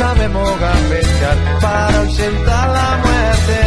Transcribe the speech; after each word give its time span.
Sabemos 0.00 0.58
gambetear 0.58 1.60
para 1.60 1.98
ausentar 2.00 2.68
la 2.70 2.90
muerte. 3.04 3.58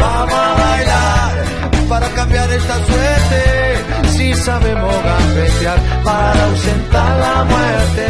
Vamos 0.00 0.34
a 0.34 0.54
bailar 0.64 1.88
para 1.88 2.08
cambiar 2.08 2.50
esta 2.50 2.76
suerte. 2.84 4.08
Si 4.16 4.34
sabemos 4.34 4.92
gambetear 5.04 5.78
para 6.02 6.44
ausentar 6.44 7.20
la 7.20 7.44
muerte. 7.44 8.08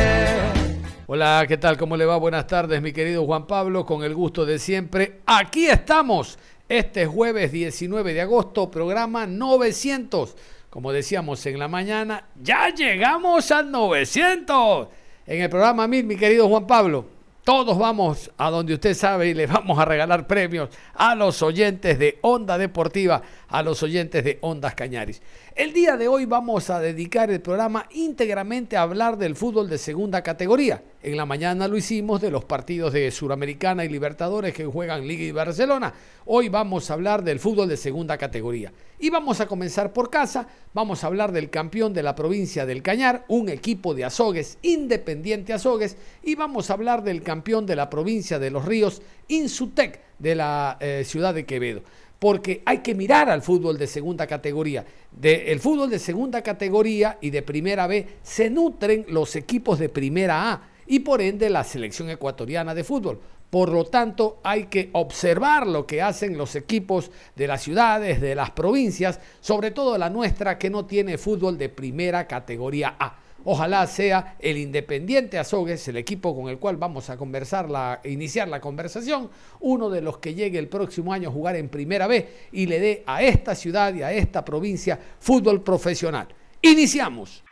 Hola, 1.07 1.45
¿qué 1.47 1.59
tal? 1.59 1.77
¿Cómo 1.77 1.99
le 1.99 2.07
va? 2.07 2.17
Buenas 2.17 2.47
tardes, 2.47 2.81
mi 2.81 2.93
querido 2.95 3.27
Juan 3.27 3.47
Pablo, 3.47 3.85
con 3.85 4.03
el 4.05 4.15
gusto 4.15 4.47
de 4.47 4.59
siempre. 4.59 5.21
Aquí 5.27 5.67
estamos, 5.67 6.39
este 6.67 7.05
jueves 7.05 7.53
19 7.53 8.15
de 8.15 8.23
agosto, 8.23 8.71
programa 8.71 9.27
900. 9.27 10.35
Como 10.71 10.91
decíamos 10.93 11.45
en 11.45 11.59
la 11.59 11.69
mañana, 11.69 12.29
ya 12.41 12.71
llegamos 12.71 13.51
al 13.51 13.71
900 13.71 15.02
en 15.27 15.43
el 15.43 15.51
programa 15.51 15.87
mi 15.87 16.17
querido 16.17 16.49
Juan 16.49 16.67
Pablo. 16.67 17.07
Todos 17.45 17.77
vamos 17.77 18.31
a 18.39 18.51
donde 18.51 18.75
usted 18.75 18.95
sabe 18.95 19.27
y 19.29 19.35
le 19.35 19.47
vamos 19.49 19.77
a 19.77 19.85
regalar 19.85 20.29
premios 20.29 20.69
a 20.95 21.17
los 21.17 21.43
oyentes 21.43 21.99
de 21.99 22.19
Onda 22.23 22.57
Deportiva, 22.57 23.21
a 23.53 23.63
los 23.63 23.83
oyentes 23.83 24.25
de 24.25 24.39
Ondas 24.41 24.75
Cañaris. 24.75 25.21
El 25.55 25.75
día 25.75 25.99
de 25.99 26.09
hoy 26.09 26.25
vamos 26.25 26.71
a 26.71 26.81
dedicar 26.81 27.31
el 27.31 27.43
programa 27.43 27.87
íntegramente 27.91 28.79
a 28.79 28.83
hablar 28.83 29.19
del 29.19 29.37
fútbol 29.37 29.69
de 29.69 29.77
segunda 29.77 30.23
categoría. 30.23 30.83
En 31.03 31.19
la 31.19 31.27
mañana 31.27 31.69
lo 31.69 31.77
hicimos 31.77 32.23
de 32.23 32.31
los 32.31 32.47
partidos 32.47 32.95
de 32.95 33.11
Suramericana 33.11 33.85
y 33.85 33.91
Libertadores 33.91 34.55
que 34.55 34.65
juegan 34.65 35.07
Liga 35.07 35.25
y 35.25 35.33
Barcelona. 35.33 35.93
Hoy 36.25 36.49
vamos 36.49 36.91
a 36.91 36.95
hablar 36.95 37.23
del 37.23 37.41
fútbol 37.41 37.69
de 37.69 37.77
segunda 37.77 38.17
categoría. 38.17 38.73
Y 38.99 39.11
vamos 39.11 39.41
a 39.41 39.47
comenzar 39.47 39.93
por 39.93 40.09
casa. 40.09 40.47
Vamos 40.73 41.05
a 41.05 41.09
hablar 41.09 41.33
del 41.33 41.51
campeón 41.51 41.93
de 41.93 42.03
la 42.03 42.15
provincia 42.15 42.65
del 42.65 42.83
Cañar, 42.83 43.27
un 43.29 43.51
equipo 43.51 43.93
de 43.93 44.05
Azogues, 44.05 44.57
Independiente 44.63 45.53
Azogues. 45.53 45.99
Y 46.23 46.37
vamos 46.37 46.71
a 46.71 46.75
hablar 46.75 47.03
del 47.03 47.23
campeón 47.23 47.67
de 47.67 47.77
la 47.77 47.91
provincia 47.91 48.39
de 48.39 48.51
Los 48.51 48.65
Ríos, 48.65 49.03
Insutec, 49.29 50.01
de 50.19 50.37
la 50.37 50.79
eh, 50.81 51.03
ciudad 51.05 51.35
de 51.35 51.45
Quevedo 51.45 51.83
porque 52.23 52.63
hay 52.65 52.79
que 52.79 52.95
mirar 52.95 53.29
al 53.29 53.43
fútbol 53.43 53.77
de 53.77 53.89
segunda 53.89 54.29
categoría. 54.29 54.87
Del 55.11 55.41
el 55.41 55.59
fútbol 55.59 55.91
de 55.91 55.99
segunda 55.99 56.41
categoría 56.41 57.19
y 57.21 57.31
de 57.31 57.43
primera 57.43 57.89
B 57.89 58.07
se 58.23 58.49
nutren 58.49 59.05
los 59.09 59.35
equipos 59.35 59.81
de 59.81 59.89
primera 59.89 60.53
A 60.53 60.69
y 60.87 61.01
por 61.01 61.21
ende 61.21 61.51
la 61.51 61.65
selección 61.65 62.11
ecuatoriana 62.11 62.77
de 62.77 62.85
fútbol. 62.85 63.19
Por 63.51 63.71
lo 63.71 63.87
tanto, 63.87 64.39
hay 64.45 64.67
que 64.67 64.91
observar 64.93 65.67
lo 65.67 65.85
que 65.85 66.01
hacen 66.01 66.39
los 66.39 66.55
equipos 66.55 67.11
de 67.35 67.49
las 67.49 67.61
ciudades, 67.61 68.21
de 68.21 68.37
las 68.37 68.53
provincias, 68.53 69.19
sobre 69.41 69.73
todo 69.73 69.99
la 69.99 70.09
nuestra 70.09 70.59
que 70.59 70.71
no 70.71 70.85
tiene 70.85 71.19
fútbol 71.19 71.59
de 71.59 71.71
primera 71.71 72.29
categoría 72.29 72.95
A. 73.01 73.17
Ojalá 73.45 73.87
sea 73.87 74.37
el 74.39 74.57
Independiente 74.57 75.39
Azogues, 75.39 75.87
el 75.89 75.97
equipo 75.97 76.35
con 76.35 76.49
el 76.49 76.59
cual 76.59 76.77
vamos 76.77 77.11
a 77.11 77.17
conversar, 77.17 77.69
la, 77.69 78.01
iniciar 78.05 78.49
la 78.49 78.61
conversación, 78.61 79.31
uno 79.61 79.91
de 79.91 80.01
los 80.01 80.19
que 80.19 80.35
llegue 80.35 80.59
el 80.59 80.69
próximo 80.69 81.13
año 81.13 81.29
a 81.29 81.33
jugar 81.33 81.57
en 81.57 81.69
Primera 81.69 82.07
B 82.07 82.29
y 82.53 82.67
le 82.67 82.79
dé 82.79 83.03
a 83.07 83.23
esta 83.23 83.55
ciudad 83.55 83.93
y 83.95 84.03
a 84.03 84.13
esta 84.13 84.45
provincia 84.45 84.99
fútbol 85.19 85.63
profesional. 85.63 86.29
Iniciamos. 86.61 87.43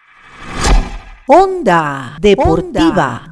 Onda 1.27 2.17
Deportiva. 2.21 3.29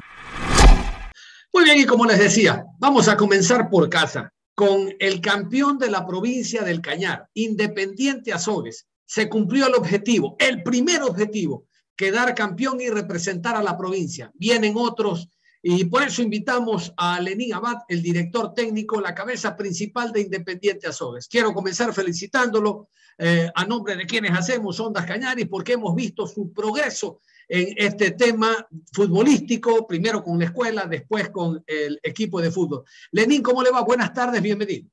Muy 1.53 1.63
bien, 1.63 1.79
y 1.79 1.85
como 1.85 2.05
les 2.05 2.19
decía, 2.19 2.65
vamos 2.77 3.07
a 3.07 3.15
comenzar 3.15 3.69
por 3.69 3.89
casa 3.89 4.31
con 4.53 4.93
el 4.99 5.21
campeón 5.21 5.77
de 5.77 5.89
la 5.89 6.05
provincia 6.05 6.63
del 6.63 6.81
Cañar, 6.81 7.29
Independiente 7.33 8.33
Azogues. 8.33 8.85
Se 9.05 9.29
cumplió 9.29 9.67
el 9.67 9.75
objetivo, 9.75 10.35
el 10.37 10.61
primer 10.63 11.01
objetivo, 11.01 11.68
quedar 11.99 12.33
campeón 12.33 12.79
y 12.79 12.89
representar 12.89 13.57
a 13.57 13.61
la 13.61 13.77
provincia. 13.77 14.31
Vienen 14.35 14.75
otros 14.77 15.27
y 15.61 15.83
por 15.83 16.01
eso 16.01 16.21
invitamos 16.21 16.93
a 16.95 17.19
Lenín 17.19 17.53
Abad, 17.53 17.79
el 17.89 18.01
director 18.01 18.53
técnico, 18.53 19.01
la 19.01 19.13
cabeza 19.13 19.57
principal 19.57 20.13
de 20.13 20.21
Independiente 20.21 20.87
Azogues. 20.87 21.27
Quiero 21.27 21.53
comenzar 21.53 21.93
felicitándolo 21.93 22.87
eh, 23.17 23.51
a 23.53 23.65
nombre 23.65 23.97
de 23.97 24.05
quienes 24.05 24.31
hacemos 24.31 24.79
Ondas 24.79 25.05
Cañaris 25.05 25.49
porque 25.49 25.73
hemos 25.73 25.93
visto 25.93 26.25
su 26.25 26.53
progreso 26.53 27.19
en 27.49 27.73
este 27.75 28.11
tema 28.11 28.65
futbolístico, 28.93 29.85
primero 29.85 30.23
con 30.23 30.39
la 30.39 30.45
escuela, 30.45 30.85
después 30.85 31.27
con 31.31 31.61
el 31.67 31.99
equipo 32.01 32.39
de 32.39 32.49
fútbol. 32.49 32.85
Lenín, 33.11 33.43
¿cómo 33.43 33.61
le 33.61 33.71
va? 33.71 33.81
Buenas 33.81 34.13
tardes, 34.13 34.41
bienvenido. 34.41 34.87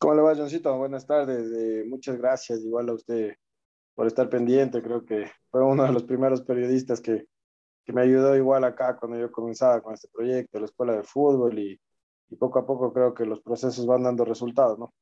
¿Cómo 0.00 0.14
le 0.16 0.22
va, 0.22 0.34
Johncito? 0.34 0.76
Buenas 0.76 1.06
tardes. 1.06 1.52
Eh, 1.52 1.84
muchas 1.86 2.18
gracias, 2.18 2.62
igual 2.62 2.88
a 2.88 2.94
usted 2.94 3.36
por 3.98 4.06
estar 4.06 4.30
pendiente. 4.30 4.80
Creo 4.80 5.04
que 5.04 5.28
fue 5.50 5.60
uno 5.60 5.82
de 5.82 5.90
los 5.90 6.04
primeros 6.04 6.42
periodistas 6.42 7.00
que, 7.00 7.26
que 7.84 7.92
me 7.92 8.02
ayudó 8.02 8.36
igual 8.36 8.62
acá 8.62 8.96
cuando 8.96 9.18
yo 9.18 9.32
comenzaba 9.32 9.80
con 9.80 9.92
este 9.92 10.06
proyecto, 10.06 10.60
la 10.60 10.66
escuela 10.66 10.92
de 10.92 11.02
fútbol 11.02 11.58
y, 11.58 11.80
y 12.30 12.36
poco 12.36 12.60
a 12.60 12.64
poco 12.64 12.92
creo 12.92 13.12
que 13.12 13.24
los 13.24 13.40
procesos 13.40 13.84
van 13.86 14.04
dando 14.04 14.24
resultados, 14.24 14.78
¿no? 14.78 14.94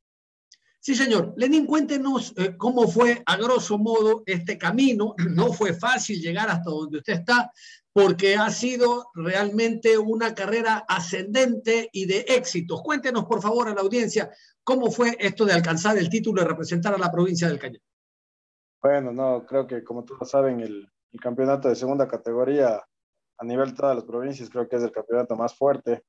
Sí, 0.80 0.94
señor. 0.94 1.34
Lenín, 1.36 1.66
cuéntenos 1.66 2.32
eh, 2.38 2.56
cómo 2.56 2.88
fue 2.88 3.22
a 3.26 3.36
grosso 3.36 3.76
modo 3.76 4.22
este 4.24 4.56
camino. 4.56 5.14
No 5.30 5.52
fue 5.52 5.74
fácil 5.74 6.18
llegar 6.18 6.48
hasta 6.48 6.70
donde 6.70 6.96
usted 6.96 7.12
está, 7.12 7.52
porque 7.92 8.36
ha 8.36 8.48
sido 8.50 9.10
realmente 9.12 9.98
una 9.98 10.34
carrera 10.34 10.86
ascendente 10.88 11.90
y 11.92 12.06
de 12.06 12.20
éxitos. 12.20 12.80
Cuéntenos, 12.80 13.26
por 13.26 13.42
favor, 13.42 13.68
a 13.68 13.74
la 13.74 13.82
audiencia, 13.82 14.30
cómo 14.64 14.90
fue 14.90 15.18
esto 15.20 15.44
de 15.44 15.52
alcanzar 15.52 15.98
el 15.98 16.08
título 16.08 16.40
de 16.40 16.48
representar 16.48 16.94
a 16.94 16.98
la 16.98 17.12
provincia 17.12 17.46
del 17.46 17.58
Cañar. 17.58 17.82
Bueno, 18.86 19.10
no, 19.10 19.44
creo 19.44 19.66
que 19.66 19.82
como 19.82 20.04
todos 20.04 20.30
saben, 20.30 20.60
el, 20.60 20.88
campeonato 21.20 21.68
de 21.68 21.74
segunda 21.74 22.06
categoría 22.06 22.80
a 23.36 23.44
nivel 23.44 23.70
de 23.70 23.76
todas 23.76 23.96
las 23.96 24.04
provincias 24.04 24.48
creo 24.48 24.68
que 24.68 24.76
es 24.76 24.82
el 24.84 24.92
campeonato 24.92 25.34
más 25.34 25.56
fuerte, 25.56 26.04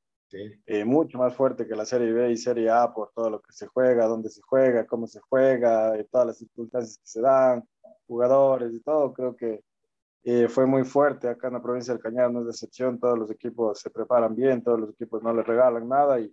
eh, 0.67 0.85
mucho 0.85 1.17
más 1.17 1.33
fuerte 1.33 1.65
que 1.65 1.75
la 1.75 1.85
Serie 1.85 2.13
B 2.13 2.29
y 2.29 2.37
Serie 2.37 2.69
A 2.69 2.93
por 2.93 3.11
todo 3.15 3.31
lo 3.31 3.41
que 3.41 3.51
se 3.51 3.65
juega, 3.65 4.05
dónde 4.05 4.29
se 4.29 4.41
juega, 4.43 4.85
cómo 4.85 5.07
se 5.07 5.19
juega, 5.21 5.99
y 5.99 6.03
todas 6.03 6.27
las 6.27 6.37
circunstancias 6.37 6.99
que 6.99 7.07
se 7.07 7.21
dan, 7.21 7.67
jugadores 8.05 8.71
y 8.71 8.79
todo, 8.81 9.11
creo 9.11 9.35
que 9.35 9.63
eh, 10.23 10.47
fue 10.47 10.67
muy 10.67 10.83
fuerte 10.83 11.29
acá 11.29 11.47
en 11.47 11.55
la 11.55 11.63
provincia 11.63 11.95
del 11.95 12.03
Cañar, 12.03 12.31
no 12.31 12.41
es 12.41 12.45
de 12.45 12.51
excepción, 12.51 12.99
todos 12.99 13.17
los 13.17 13.31
equipos 13.31 13.79
se 13.79 13.89
preparan 13.89 14.35
bien, 14.35 14.61
todos 14.61 14.79
los 14.79 14.91
equipos 14.91 15.23
no 15.23 15.33
les 15.33 15.47
regalan 15.47 15.89
nada 15.89 16.19
y 16.19 16.31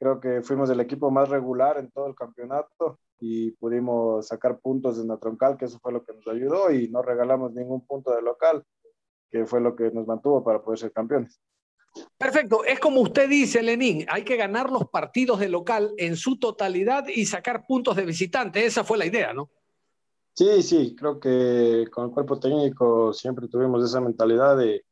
creo 0.00 0.18
que 0.18 0.40
fuimos 0.40 0.70
el 0.70 0.80
equipo 0.80 1.10
más 1.10 1.28
regular 1.28 1.76
en 1.78 1.90
todo 1.90 2.06
el 2.06 2.14
campeonato 2.14 2.98
y 3.20 3.50
pudimos 3.52 4.26
sacar 4.26 4.58
puntos 4.58 4.98
en 4.98 5.08
la 5.08 5.18
troncal, 5.18 5.58
que 5.58 5.66
eso 5.66 5.78
fue 5.78 5.92
lo 5.92 6.02
que 6.02 6.14
nos 6.14 6.26
ayudó 6.26 6.72
y 6.72 6.88
no 6.88 7.02
regalamos 7.02 7.52
ningún 7.52 7.86
punto 7.86 8.16
de 8.16 8.22
local, 8.22 8.64
que 9.30 9.44
fue 9.44 9.60
lo 9.60 9.76
que 9.76 9.90
nos 9.90 10.06
mantuvo 10.06 10.42
para 10.42 10.62
poder 10.62 10.78
ser 10.78 10.92
campeones. 10.92 11.38
Perfecto, 12.16 12.64
es 12.64 12.80
como 12.80 13.02
usted 13.02 13.28
dice, 13.28 13.62
Lenín, 13.62 14.06
hay 14.08 14.24
que 14.24 14.36
ganar 14.36 14.70
los 14.70 14.88
partidos 14.88 15.38
de 15.38 15.50
local 15.50 15.92
en 15.98 16.16
su 16.16 16.38
totalidad 16.38 17.06
y 17.08 17.26
sacar 17.26 17.66
puntos 17.66 17.94
de 17.94 18.06
visitante, 18.06 18.64
esa 18.64 18.84
fue 18.84 18.96
la 18.96 19.04
idea, 19.04 19.34
¿no? 19.34 19.50
Sí, 20.32 20.62
sí, 20.62 20.96
creo 20.96 21.20
que 21.20 21.84
con 21.92 22.06
el 22.06 22.10
cuerpo 22.12 22.40
técnico 22.40 23.12
siempre 23.12 23.48
tuvimos 23.48 23.84
esa 23.84 24.00
mentalidad 24.00 24.56
de, 24.56 24.82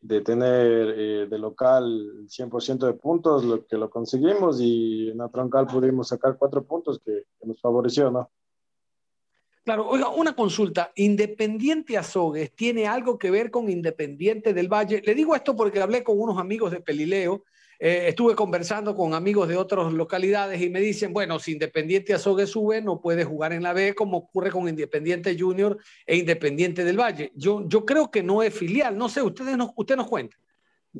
de 0.00 0.20
tener 0.22 0.94
eh, 0.96 1.26
de 1.28 1.38
local 1.38 2.26
100% 2.26 2.86
de 2.86 2.94
puntos, 2.94 3.44
lo 3.44 3.66
que 3.66 3.76
lo 3.76 3.90
conseguimos 3.90 4.60
y 4.60 5.10
en 5.10 5.18
la 5.18 5.28
troncal 5.28 5.66
pudimos 5.66 6.08
sacar 6.08 6.36
cuatro 6.38 6.64
puntos 6.64 7.00
que, 7.04 7.24
nos 7.44 7.60
favoreció, 7.60 8.10
¿no? 8.10 8.30
Claro, 9.62 9.86
oiga, 9.88 10.08
una 10.08 10.34
consulta. 10.34 10.90
Independiente 10.96 11.98
Azogues 11.98 12.54
tiene 12.54 12.86
algo 12.86 13.18
que 13.18 13.30
ver 13.30 13.50
con 13.50 13.68
Independiente 13.68 14.54
del 14.54 14.68
Valle. 14.68 15.02
Le 15.04 15.14
digo 15.14 15.34
esto 15.34 15.54
porque 15.54 15.82
hablé 15.82 16.02
con 16.02 16.18
unos 16.18 16.38
amigos 16.38 16.70
de 16.70 16.80
Pelileo 16.80 17.44
eh, 17.82 18.08
estuve 18.08 18.34
conversando 18.34 18.94
con 18.94 19.14
amigos 19.14 19.48
de 19.48 19.56
otras 19.56 19.90
localidades 19.90 20.60
y 20.60 20.68
me 20.68 20.80
dicen, 20.80 21.14
bueno, 21.14 21.38
si 21.38 21.52
Independiente 21.52 22.12
Azogue 22.12 22.46
sube, 22.46 22.82
no 22.82 23.00
puede 23.00 23.24
jugar 23.24 23.54
en 23.54 23.62
la 23.62 23.72
B 23.72 23.94
como 23.94 24.18
ocurre 24.18 24.50
con 24.50 24.68
Independiente 24.68 25.34
Junior 25.38 25.78
e 26.04 26.18
Independiente 26.18 26.84
del 26.84 27.00
Valle. 27.00 27.32
Yo, 27.34 27.66
yo 27.66 27.86
creo 27.86 28.10
que 28.10 28.22
no 28.22 28.42
es 28.42 28.52
filial. 28.52 28.98
No 28.98 29.08
sé, 29.08 29.22
ustedes 29.22 29.56
nos, 29.56 29.70
usted 29.76 29.96
nos 29.96 30.08
cuenta. 30.08 30.36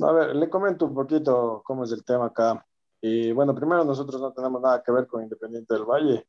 A 0.00 0.12
ver, 0.12 0.34
le 0.34 0.48
comento 0.48 0.86
un 0.86 0.94
poquito 0.94 1.60
cómo 1.66 1.84
es 1.84 1.92
el 1.92 2.02
tema 2.02 2.26
acá. 2.26 2.64
Y 3.02 3.30
bueno, 3.32 3.54
primero 3.54 3.84
nosotros 3.84 4.18
no 4.18 4.32
tenemos 4.32 4.62
nada 4.62 4.82
que 4.82 4.90
ver 4.90 5.06
con 5.06 5.22
Independiente 5.22 5.74
del 5.74 5.84
Valle. 5.84 6.26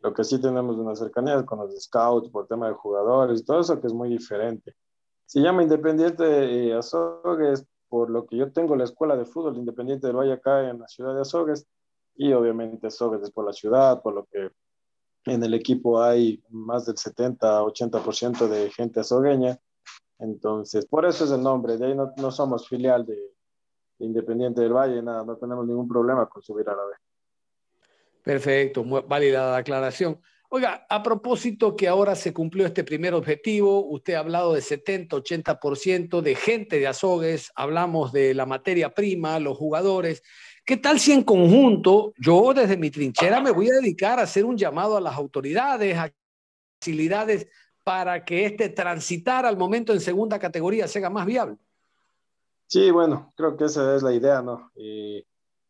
Lo 0.00 0.12
que 0.12 0.24
sí 0.24 0.38
tenemos 0.38 0.76
una 0.76 0.94
cercanía 0.94 1.42
con 1.46 1.60
los 1.60 1.74
scouts 1.82 2.28
por 2.28 2.46
tema 2.46 2.68
de 2.68 2.74
jugadores, 2.74 3.46
todo 3.46 3.60
eso 3.60 3.80
que 3.80 3.86
es 3.86 3.94
muy 3.94 4.10
diferente. 4.10 4.74
Se 5.24 5.40
llama 5.40 5.62
Independiente 5.62 6.68
eh, 6.68 6.74
Azogues 6.74 7.66
por 7.88 8.10
lo 8.10 8.26
que 8.26 8.36
yo 8.36 8.52
tengo 8.52 8.76
la 8.76 8.84
escuela 8.84 9.16
de 9.16 9.24
fútbol 9.24 9.56
Independiente 9.56 10.06
del 10.06 10.16
Valle 10.16 10.32
acá 10.32 10.68
en 10.68 10.80
la 10.80 10.88
ciudad 10.88 11.14
de 11.14 11.20
Azogues 11.22 11.66
y 12.14 12.32
obviamente 12.32 12.86
Azogues 12.86 13.22
es 13.22 13.30
por 13.30 13.44
la 13.44 13.52
ciudad, 13.52 14.02
por 14.02 14.14
lo 14.14 14.26
que 14.26 14.50
en 15.26 15.42
el 15.42 15.54
equipo 15.54 16.00
hay 16.00 16.42
más 16.50 16.86
del 16.86 16.96
70-80% 16.96 18.48
de 18.48 18.70
gente 18.70 19.00
azogueña. 19.00 19.58
Entonces, 20.18 20.86
por 20.86 21.04
eso 21.04 21.24
es 21.24 21.30
el 21.32 21.42
nombre. 21.42 21.76
De 21.76 21.86
ahí 21.86 21.94
no, 21.94 22.12
no 22.16 22.30
somos 22.30 22.68
filial 22.68 23.04
de, 23.04 23.14
de, 23.14 24.06
Independiente 24.06 24.60
del 24.60 24.72
Valle, 24.72 25.02
nada, 25.02 25.24
no 25.24 25.36
tenemos 25.36 25.66
ningún 25.66 25.88
problema 25.88 26.28
con 26.28 26.42
subir 26.42 26.68
a 26.68 26.76
la 26.76 26.84
B. 26.84 26.92
Perfecto, 28.22 28.84
válida 29.06 29.50
la 29.50 29.56
aclaración. 29.58 30.20
Oiga, 30.56 30.86
a 30.88 31.02
propósito 31.02 31.76
que 31.76 31.86
ahora 31.86 32.14
se 32.14 32.32
cumplió 32.32 32.64
este 32.64 32.82
primer 32.82 33.12
objetivo, 33.12 33.84
usted 33.90 34.14
ha 34.14 34.20
hablado 34.20 34.54
de 34.54 34.62
70, 34.62 35.14
80% 35.14 36.22
de 36.22 36.34
gente 36.34 36.78
de 36.78 36.86
Azogues, 36.86 37.52
hablamos 37.54 38.10
de 38.10 38.32
la 38.32 38.46
materia 38.46 38.94
prima, 38.94 39.38
los 39.38 39.58
jugadores. 39.58 40.22
¿Qué 40.64 40.78
tal 40.78 40.98
si 40.98 41.12
en 41.12 41.24
conjunto 41.24 42.14
yo 42.16 42.54
desde 42.54 42.78
mi 42.78 42.90
trinchera 42.90 43.42
me 43.42 43.50
voy 43.50 43.68
a 43.68 43.74
dedicar 43.74 44.18
a 44.18 44.22
hacer 44.22 44.46
un 44.46 44.56
llamado 44.56 44.96
a 44.96 45.00
las 45.02 45.14
autoridades, 45.14 45.94
a 45.98 46.10
facilidades 46.80 47.48
para 47.84 48.24
que 48.24 48.46
este 48.46 48.70
transitar 48.70 49.44
al 49.44 49.58
momento 49.58 49.92
en 49.92 50.00
segunda 50.00 50.38
categoría 50.38 50.88
sea 50.88 51.10
más 51.10 51.26
viable? 51.26 51.58
Sí, 52.66 52.90
bueno, 52.90 53.30
creo 53.36 53.58
que 53.58 53.66
esa 53.66 53.94
es 53.94 54.02
la 54.02 54.14
idea, 54.14 54.40
¿no? 54.40 54.72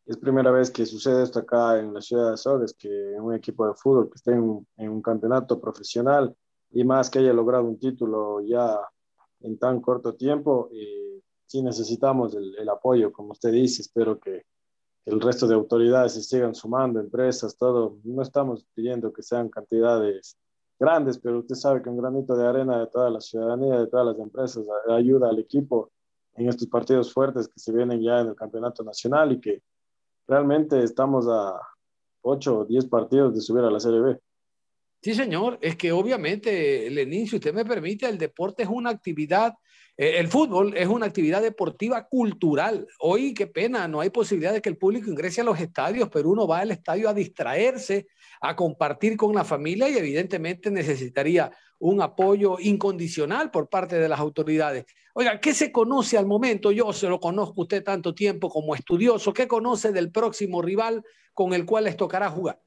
Es 0.07 0.17
primera 0.17 0.51
vez 0.51 0.71
que 0.71 0.85
sucede 0.85 1.23
esto 1.23 1.39
acá 1.39 1.79
en 1.79 1.93
la 1.93 2.01
ciudad 2.01 2.27
de 2.27 2.33
Azogues, 2.35 2.73
que 2.73 2.89
un 3.19 3.33
equipo 3.33 3.67
de 3.67 3.73
fútbol 3.73 4.09
que 4.09 4.15
esté 4.15 4.31
en, 4.31 4.89
un 4.89 5.01
campeonato 5.01 5.59
profesional 5.59 6.33
y 6.71 6.85
más 6.85 7.09
que 7.09 7.19
haya 7.19 7.33
logrado 7.33 7.65
un 7.65 7.77
título 7.77 8.39
ya 8.41 8.79
en 9.41 9.59
tan 9.59 9.81
corto 9.81 10.15
tiempo, 10.15 10.69
eh, 10.71 11.21
sí 11.45 11.61
necesitamos 11.61 12.35
el, 12.35 12.69
apoyo, 12.69 13.11
como 13.11 13.31
usted 13.31 13.51
dice, 13.51 13.81
espero 13.81 14.17
que 14.17 14.45
el 15.05 15.19
resto 15.19 15.45
de 15.45 15.55
autoridades 15.55 16.13
se 16.13 16.23
sigan 16.23 16.55
sumando, 16.55 17.01
empresas, 17.01 17.57
todo, 17.57 17.97
no 18.05 18.21
estamos 18.21 18.65
pidiendo 18.73 19.11
que 19.11 19.23
sean 19.23 19.49
cantidades 19.49 20.37
grandes, 20.79 21.19
pero 21.19 21.39
usted 21.39 21.55
sabe 21.55 21.81
que 21.81 21.89
un 21.89 21.97
granito 21.97 22.35
de 22.35 22.47
arena 22.47 22.79
de 22.79 22.87
toda 22.87 23.09
la 23.09 23.19
ciudadanía, 23.19 23.77
de 23.79 23.87
todas 23.87 24.05
las 24.05 24.19
empresas, 24.19 24.65
ayuda 24.89 25.29
al 25.29 25.39
equipo 25.39 25.91
en 26.35 26.47
estos 26.47 26.67
partidos 26.67 27.11
fuertes 27.11 27.49
que 27.49 27.59
se 27.59 27.73
vienen 27.73 28.01
ya 28.01 28.21
en 28.21 28.27
el 28.27 28.35
campeonato 28.35 28.83
nacional 28.83 29.33
y 29.33 29.41
que 29.41 29.63
realmente 30.27 30.83
estamos 30.83 31.27
a 31.27 31.59
8 32.21 32.59
o 32.59 32.65
10 32.65 32.85
partidos 32.87 33.33
de 33.33 33.41
subir 33.41 33.63
a 33.63 33.71
la 33.71 33.79
Serie 33.79 34.01
B. 34.01 34.19
Sí, 35.01 35.13
señor, 35.13 35.57
es 35.61 35.75
que 35.75 35.91
obviamente, 35.91 36.89
Lenín, 36.89 37.27
si 37.27 37.35
usted 37.35 37.53
me 37.53 37.63
permite, 37.63 38.09
el 38.09 38.17
deporte 38.17 38.63
es 38.63 38.69
una 38.69 38.89
actividad, 38.89 39.53
el 39.97 40.27
fútbol 40.27 40.77
es 40.77 40.87
una 40.87 41.07
actividad 41.07 41.41
deportiva 41.41 42.07
cultural. 42.07 42.87
Hoy, 42.99 43.33
qué 43.33 43.47
pena, 43.47 43.87
no 43.87 43.99
hay 43.99 44.11
posibilidad 44.11 44.53
de 44.53 44.61
que 44.61 44.69
el 44.69 44.77
público 44.77 45.09
ingrese 45.09 45.41
a 45.41 45.43
los 45.43 45.59
estadios, 45.59 46.07
pero 46.09 46.29
uno 46.29 46.47
va 46.47 46.59
al 46.59 46.69
estadio 46.69 47.09
a 47.09 47.15
distraerse, 47.15 48.07
a 48.39 48.55
compartir 48.55 49.17
con 49.17 49.33
la 49.33 49.43
familia 49.43 49.89
y 49.89 49.97
evidentemente 49.97 50.69
necesitaría 50.69 51.51
un 51.79 52.01
apoyo 52.01 52.57
incondicional 52.59 53.49
por 53.49 53.69
parte 53.69 53.97
de 53.97 54.07
las 54.07 54.19
autoridades. 54.19 54.85
Oiga, 55.15 55.39
¿qué 55.39 55.55
se 55.55 55.71
conoce 55.71 56.15
al 56.15 56.27
momento? 56.27 56.71
Yo 56.71 56.93
se 56.93 57.09
lo 57.09 57.19
conozco 57.19 57.61
usted 57.61 57.83
tanto 57.83 58.13
tiempo 58.13 58.49
como 58.49 58.75
estudioso. 58.75 59.33
¿Qué 59.33 59.47
conoce 59.47 59.91
del 59.91 60.11
próximo 60.11 60.61
rival 60.61 61.03
con 61.33 61.53
el 61.53 61.65
cual 61.65 61.85
les 61.85 61.97
tocará 61.97 62.29
jugar? 62.29 62.61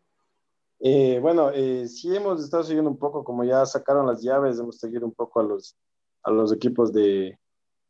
Eh, 0.80 1.20
bueno, 1.20 1.50
eh, 1.54 1.86
sí 1.86 2.14
hemos 2.16 2.42
estado 2.42 2.64
siguiendo 2.64 2.90
un 2.90 2.98
poco, 2.98 3.22
como 3.22 3.44
ya 3.44 3.64
sacaron 3.66 4.06
las 4.06 4.22
llaves, 4.22 4.58
hemos 4.58 4.78
seguido 4.78 5.06
un 5.06 5.12
poco 5.12 5.38
a 5.38 5.42
los, 5.44 5.76
a 6.22 6.30
los 6.30 6.52
equipos 6.52 6.92
de, 6.92 7.38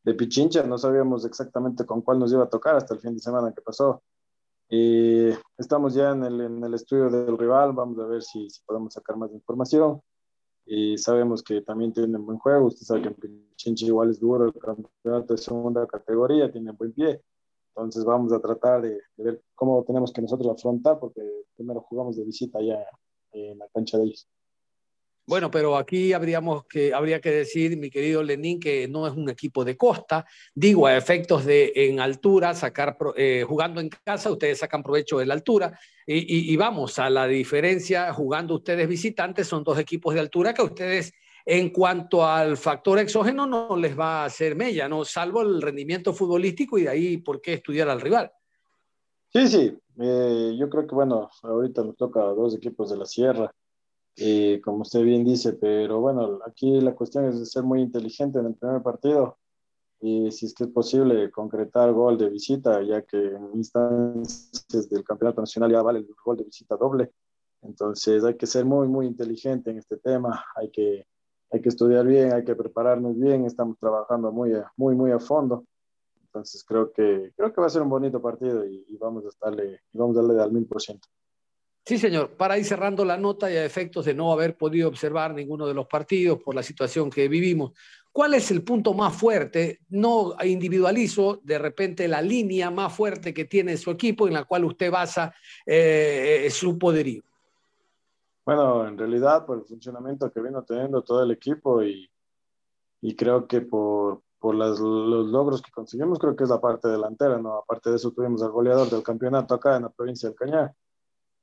de 0.04 0.14
Pichincha. 0.14 0.62
No 0.62 0.78
sabíamos 0.78 1.24
exactamente 1.24 1.84
con 1.84 2.02
cuál 2.02 2.18
nos 2.18 2.32
iba 2.32 2.44
a 2.44 2.48
tocar 2.48 2.76
hasta 2.76 2.94
el 2.94 3.00
fin 3.00 3.14
de 3.14 3.20
semana 3.20 3.52
que 3.52 3.62
pasó. 3.62 4.02
Eh, 4.68 5.36
estamos 5.58 5.94
ya 5.94 6.10
en 6.10 6.24
el, 6.24 6.40
en 6.40 6.64
el, 6.64 6.74
estudio 6.74 7.10
del 7.10 7.36
rival, 7.36 7.72
vamos 7.72 7.98
a 7.98 8.06
ver 8.06 8.22
si, 8.22 8.48
si 8.48 8.62
podemos 8.64 8.94
sacar 8.94 9.16
más 9.16 9.32
información 9.32 10.00
y 10.64 10.96
sabemos 10.98 11.42
que 11.42 11.62
también 11.62 11.92
tienen 11.92 12.24
buen 12.24 12.38
juego. 12.38 12.66
Usted 12.66 12.86
sabe 12.86 13.02
que 13.02 13.10
Pichincha 13.10 13.86
igual 13.86 14.10
es 14.10 14.20
duro, 14.20 14.44
el 14.44 14.52
campeonato 14.52 15.34
de 15.34 15.38
segunda 15.38 15.86
categoría, 15.86 16.50
tiene 16.52 16.70
buen 16.70 16.92
pie. 16.92 17.20
Entonces 17.74 18.04
vamos 18.04 18.32
a 18.32 18.40
tratar 18.40 18.82
de, 18.82 19.00
ver 19.16 19.42
cómo 19.56 19.82
tenemos 19.84 20.12
que 20.12 20.22
nosotros 20.22 20.52
afrontar, 20.52 21.00
porque 21.00 21.22
primero 21.56 21.80
jugamos 21.80 22.16
de 22.16 22.24
visita 22.24 22.58
allá 22.58 22.86
en 23.32 23.58
la 23.58 23.68
cancha 23.68 23.98
de 23.98 24.04
ellos. 24.04 24.28
Bueno, 25.30 25.48
pero 25.48 25.76
aquí 25.76 26.12
habríamos 26.12 26.64
que, 26.64 26.92
habría 26.92 27.20
que 27.20 27.30
decir, 27.30 27.76
mi 27.76 27.88
querido 27.88 28.20
Lenín, 28.20 28.58
que 28.58 28.88
no 28.88 29.06
es 29.06 29.12
un 29.12 29.30
equipo 29.30 29.64
de 29.64 29.76
costa. 29.76 30.26
Digo, 30.52 30.88
a 30.88 30.96
efectos 30.96 31.44
de 31.44 31.72
en 31.72 32.00
altura, 32.00 32.52
sacar, 32.52 32.98
eh, 33.14 33.44
jugando 33.46 33.80
en 33.80 33.90
casa, 33.90 34.32
ustedes 34.32 34.58
sacan 34.58 34.82
provecho 34.82 35.18
de 35.18 35.26
la 35.26 35.34
altura. 35.34 35.78
Y, 36.04 36.56
vamos, 36.56 36.98
a 36.98 37.08
la 37.08 37.28
diferencia, 37.28 38.12
jugando 38.12 38.56
ustedes 38.56 38.88
visitantes, 38.88 39.46
son 39.46 39.62
dos 39.62 39.78
equipos 39.78 40.14
de 40.14 40.18
altura 40.18 40.52
que 40.52 40.62
ustedes, 40.62 41.12
en 41.46 41.70
cuanto 41.70 42.26
al 42.26 42.56
factor 42.56 42.98
exógeno, 42.98 43.46
no 43.46 43.76
les 43.76 43.96
va 43.96 44.22
a 44.22 44.24
hacer 44.24 44.56
mella, 44.56 44.88
¿no? 44.88 45.04
Salvo 45.04 45.42
el 45.42 45.62
rendimiento 45.62 46.12
futbolístico 46.12 46.76
y 46.76 46.82
de 46.82 46.88
ahí, 46.88 47.16
¿por 47.18 47.40
qué 47.40 47.52
estudiar 47.52 47.88
al 47.88 48.00
rival? 48.00 48.32
Sí, 49.32 49.46
sí. 49.46 49.78
Eh, 50.00 50.56
yo 50.58 50.68
creo 50.68 50.88
que, 50.88 50.94
bueno, 50.96 51.30
ahorita 51.44 51.84
nos 51.84 51.94
toca 51.94 52.18
a 52.18 52.34
dos 52.34 52.56
equipos 52.56 52.90
de 52.90 52.96
la 52.96 53.06
Sierra 53.06 53.48
eh, 54.16 54.60
como 54.62 54.82
usted 54.82 55.02
bien 55.02 55.24
dice, 55.24 55.54
pero 55.54 56.00
bueno, 56.00 56.40
aquí 56.46 56.80
la 56.80 56.94
cuestión 56.94 57.26
es 57.26 57.50
ser 57.50 57.62
muy 57.62 57.80
inteligente 57.80 58.38
en 58.38 58.46
el 58.46 58.54
primer 58.54 58.82
partido 58.82 59.38
y 60.00 60.30
si 60.32 60.46
es 60.46 60.54
que 60.54 60.64
es 60.64 60.70
posible 60.70 61.30
concretar 61.30 61.92
gol 61.92 62.16
de 62.16 62.30
visita, 62.30 62.82
ya 62.82 63.02
que 63.02 63.18
en 63.18 63.50
instancias 63.54 64.88
del 64.88 65.04
campeonato 65.04 65.42
nacional 65.42 65.70
ya 65.70 65.82
vale 65.82 66.00
el 66.00 66.08
gol 66.24 66.38
de 66.38 66.44
visita 66.44 66.76
doble. 66.76 67.12
Entonces 67.62 68.24
hay 68.24 68.36
que 68.36 68.46
ser 68.46 68.64
muy, 68.64 68.88
muy 68.88 69.06
inteligente 69.06 69.70
en 69.70 69.78
este 69.78 69.98
tema, 69.98 70.44
hay 70.56 70.70
que, 70.70 71.06
hay 71.50 71.60
que 71.60 71.68
estudiar 71.68 72.06
bien, 72.06 72.32
hay 72.32 72.44
que 72.44 72.54
prepararnos 72.54 73.18
bien, 73.18 73.44
estamos 73.44 73.78
trabajando 73.78 74.32
muy, 74.32 74.52
muy, 74.76 74.94
muy 74.94 75.10
a 75.12 75.18
fondo. 75.18 75.64
Entonces 76.22 76.64
creo 76.64 76.92
que, 76.92 77.32
creo 77.36 77.52
que 77.52 77.60
va 77.60 77.66
a 77.66 77.70
ser 77.70 77.82
un 77.82 77.90
bonito 77.90 78.22
partido 78.22 78.64
y, 78.66 78.84
y 78.88 78.96
vamos 78.96 79.24
a 79.26 79.28
estarle, 79.28 79.80
y 79.92 79.98
vamos 79.98 80.16
a 80.16 80.22
darle 80.22 80.42
al 80.42 80.52
mil 80.52 80.66
por 80.66 80.80
ciento. 80.80 81.08
Sí, 81.84 81.98
señor. 81.98 82.36
Para 82.36 82.58
ir 82.58 82.64
cerrando 82.64 83.04
la 83.04 83.16
nota 83.16 83.50
y 83.50 83.56
a 83.56 83.64
efectos 83.64 84.04
de 84.04 84.14
no 84.14 84.32
haber 84.32 84.56
podido 84.56 84.88
observar 84.88 85.34
ninguno 85.34 85.66
de 85.66 85.74
los 85.74 85.86
partidos 85.86 86.38
por 86.42 86.54
la 86.54 86.62
situación 86.62 87.10
que 87.10 87.26
vivimos, 87.26 87.72
¿cuál 88.12 88.34
es 88.34 88.50
el 88.50 88.62
punto 88.62 88.94
más 88.94 89.16
fuerte? 89.16 89.80
No 89.88 90.34
individualizo 90.44 91.40
de 91.42 91.58
repente 91.58 92.06
la 92.06 92.22
línea 92.22 92.70
más 92.70 92.94
fuerte 92.94 93.32
que 93.32 93.46
tiene 93.46 93.76
su 93.76 93.90
equipo 93.90 94.28
en 94.28 94.34
la 94.34 94.44
cual 94.44 94.66
usted 94.66 94.90
basa 94.90 95.34
eh, 95.66 96.48
su 96.50 96.78
poderío. 96.78 97.22
Bueno, 98.44 98.86
en 98.86 98.98
realidad 98.98 99.46
por 99.46 99.58
el 99.58 99.64
funcionamiento 99.64 100.30
que 100.30 100.40
vino 100.40 100.62
teniendo 100.62 101.02
todo 101.02 101.22
el 101.22 101.30
equipo 101.30 101.82
y, 101.82 102.10
y 103.00 103.16
creo 103.16 103.46
que 103.46 103.62
por, 103.62 104.22
por 104.38 104.54
las, 104.54 104.78
los 104.80 105.26
logros 105.28 105.62
que 105.62 105.70
conseguimos, 105.70 106.18
creo 106.18 106.36
que 106.36 106.44
es 106.44 106.50
la 106.50 106.60
parte 106.60 106.88
delantera, 106.88 107.38
¿no? 107.38 107.58
Aparte 107.58 107.90
de 107.90 107.96
eso 107.96 108.10
tuvimos 108.10 108.42
al 108.42 108.50
goleador 108.50 108.90
del 108.90 109.02
campeonato 109.02 109.54
acá 109.54 109.76
en 109.76 109.82
la 109.82 109.90
provincia 109.90 110.28
del 110.28 110.36
Cañar 110.36 110.74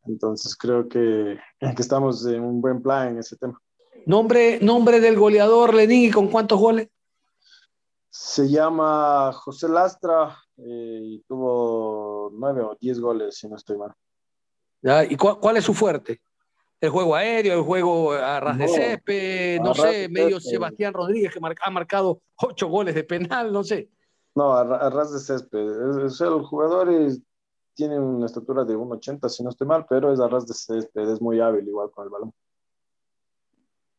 entonces 0.06 0.56
creo 0.56 0.88
que, 0.88 1.40
que 1.60 1.82
estamos 1.82 2.26
en 2.26 2.44
un 2.44 2.62
buen 2.62 2.82
plan 2.82 3.10
en 3.10 3.20
ese 3.20 3.36
tema. 3.38 3.60
Nombre, 4.06 4.60
nombre 4.62 5.00
del 5.00 5.18
goleador 5.18 5.74
Lenín 5.74 6.06
y 6.06 6.12
con 6.12 6.30
cuántos 6.30 6.60
goles? 6.60 6.90
Se 8.10 8.48
llama 8.48 9.32
José 9.34 9.68
Lastra 9.68 10.38
eh, 10.58 11.00
y 11.04 11.20
tuvo 11.28 12.32
nueve 12.34 12.62
o 12.62 12.78
diez 12.80 13.00
goles, 13.00 13.38
si 13.38 13.48
no 13.48 13.58
estoy 13.58 13.78
mal. 13.78 13.94
¿Y 15.10 15.16
cuál 15.18 15.58
es 15.58 15.64
su 15.66 15.74
fuerte? 15.74 16.22
¿El 16.80 16.92
juego 16.92 17.16
aéreo, 17.16 17.56
el 17.56 17.64
juego 17.64 18.12
a 18.14 18.40
ras 18.40 18.58
de 18.58 18.68
césped? 18.68 19.60
No 19.62 19.74
sé, 19.74 20.08
medio 20.10 20.40
Sebastián 20.40 20.94
Rodríguez 20.94 21.34
que 21.34 21.40
ha 21.40 21.72
marcado 21.72 22.22
ocho 22.36 22.68
goles 22.68 22.94
de 22.94 23.04
penal, 23.04 23.52
no 23.52 23.64
sé. 23.64 23.90
No, 24.36 24.54
a, 24.54 24.90
ras 24.92 25.12
de 25.12 25.20
césped. 25.20 26.06
Es, 26.06 26.22
el 26.22 26.44
jugador 26.44 26.92
y 26.92 27.24
tiene 27.78 28.00
una 28.00 28.26
estatura 28.26 28.66
de 28.66 28.76
1,80 28.76 29.30
si 29.30 29.44
no 29.44 29.52
estoy 29.52 29.68
mal, 29.68 29.86
pero 29.88 30.12
es 30.12 30.20
a 30.20 30.28
ras 30.28 30.48
de 30.48 30.56
césped, 30.56 31.10
es 31.10 31.22
muy 31.22 31.40
hábil 31.40 31.66
igual 31.68 31.92
con 31.92 32.06
el 32.06 32.10
balón. 32.10 32.34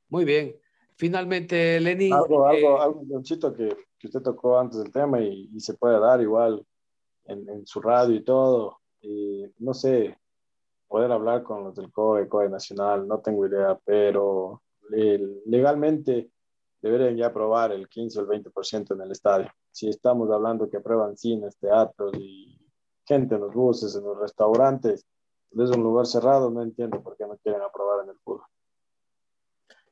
Muy 0.08 0.24
bien. 0.24 0.56
Finalmente, 0.96 1.78
Lenin. 1.78 2.12
Algo, 2.12 2.50
eh, 2.50 2.56
algo, 2.56 2.82
algo, 2.82 3.22
que, 3.56 3.76
que, 3.96 4.06
usted 4.08 4.20
tocó 4.20 4.58
antes 4.58 4.82
del 4.82 4.92
tema 4.92 5.20
y, 5.20 5.48
y 5.54 5.60
se 5.60 5.74
puede 5.74 6.00
dar 6.00 6.20
igual 6.20 6.66
en, 7.26 7.48
en, 7.48 7.66
su 7.66 7.80
radio 7.80 8.16
y 8.16 8.24
todo. 8.24 8.80
Y, 9.00 9.44
no 9.60 9.72
sé, 9.74 10.18
poder 10.88 11.12
hablar 11.12 11.44
con 11.44 11.62
los 11.62 11.76
del 11.76 11.92
COE, 11.92 12.28
COE 12.28 12.48
Nacional, 12.48 13.06
no 13.06 13.20
tengo 13.20 13.46
idea, 13.46 13.78
pero 13.84 14.60
legalmente 14.90 16.30
deberían 16.82 17.16
ya 17.16 17.26
aprobar 17.26 17.70
el 17.70 17.88
15 17.88 18.18
o 18.18 18.22
el 18.22 18.42
20% 18.42 18.94
en 18.94 19.02
el 19.02 19.12
estadio. 19.12 19.52
Si 19.70 19.88
estamos 19.88 20.28
hablando 20.32 20.68
que 20.68 20.78
aprueban 20.78 21.16
cines, 21.16 21.56
teatros 21.58 22.12
y 22.18 22.57
gente 23.08 23.34
en 23.34 23.40
los 23.40 23.54
buses, 23.54 23.96
en 23.96 24.04
los 24.04 24.18
restaurantes. 24.18 25.06
Es 25.50 25.70
un 25.70 25.82
lugar 25.82 26.06
cerrado, 26.06 26.50
no 26.50 26.62
entiendo 26.62 27.02
por 27.02 27.16
qué 27.16 27.26
no 27.26 27.36
quieren 27.38 27.62
aprobar 27.62 28.04
en 28.04 28.10
el 28.10 28.18
fútbol. 28.18 28.44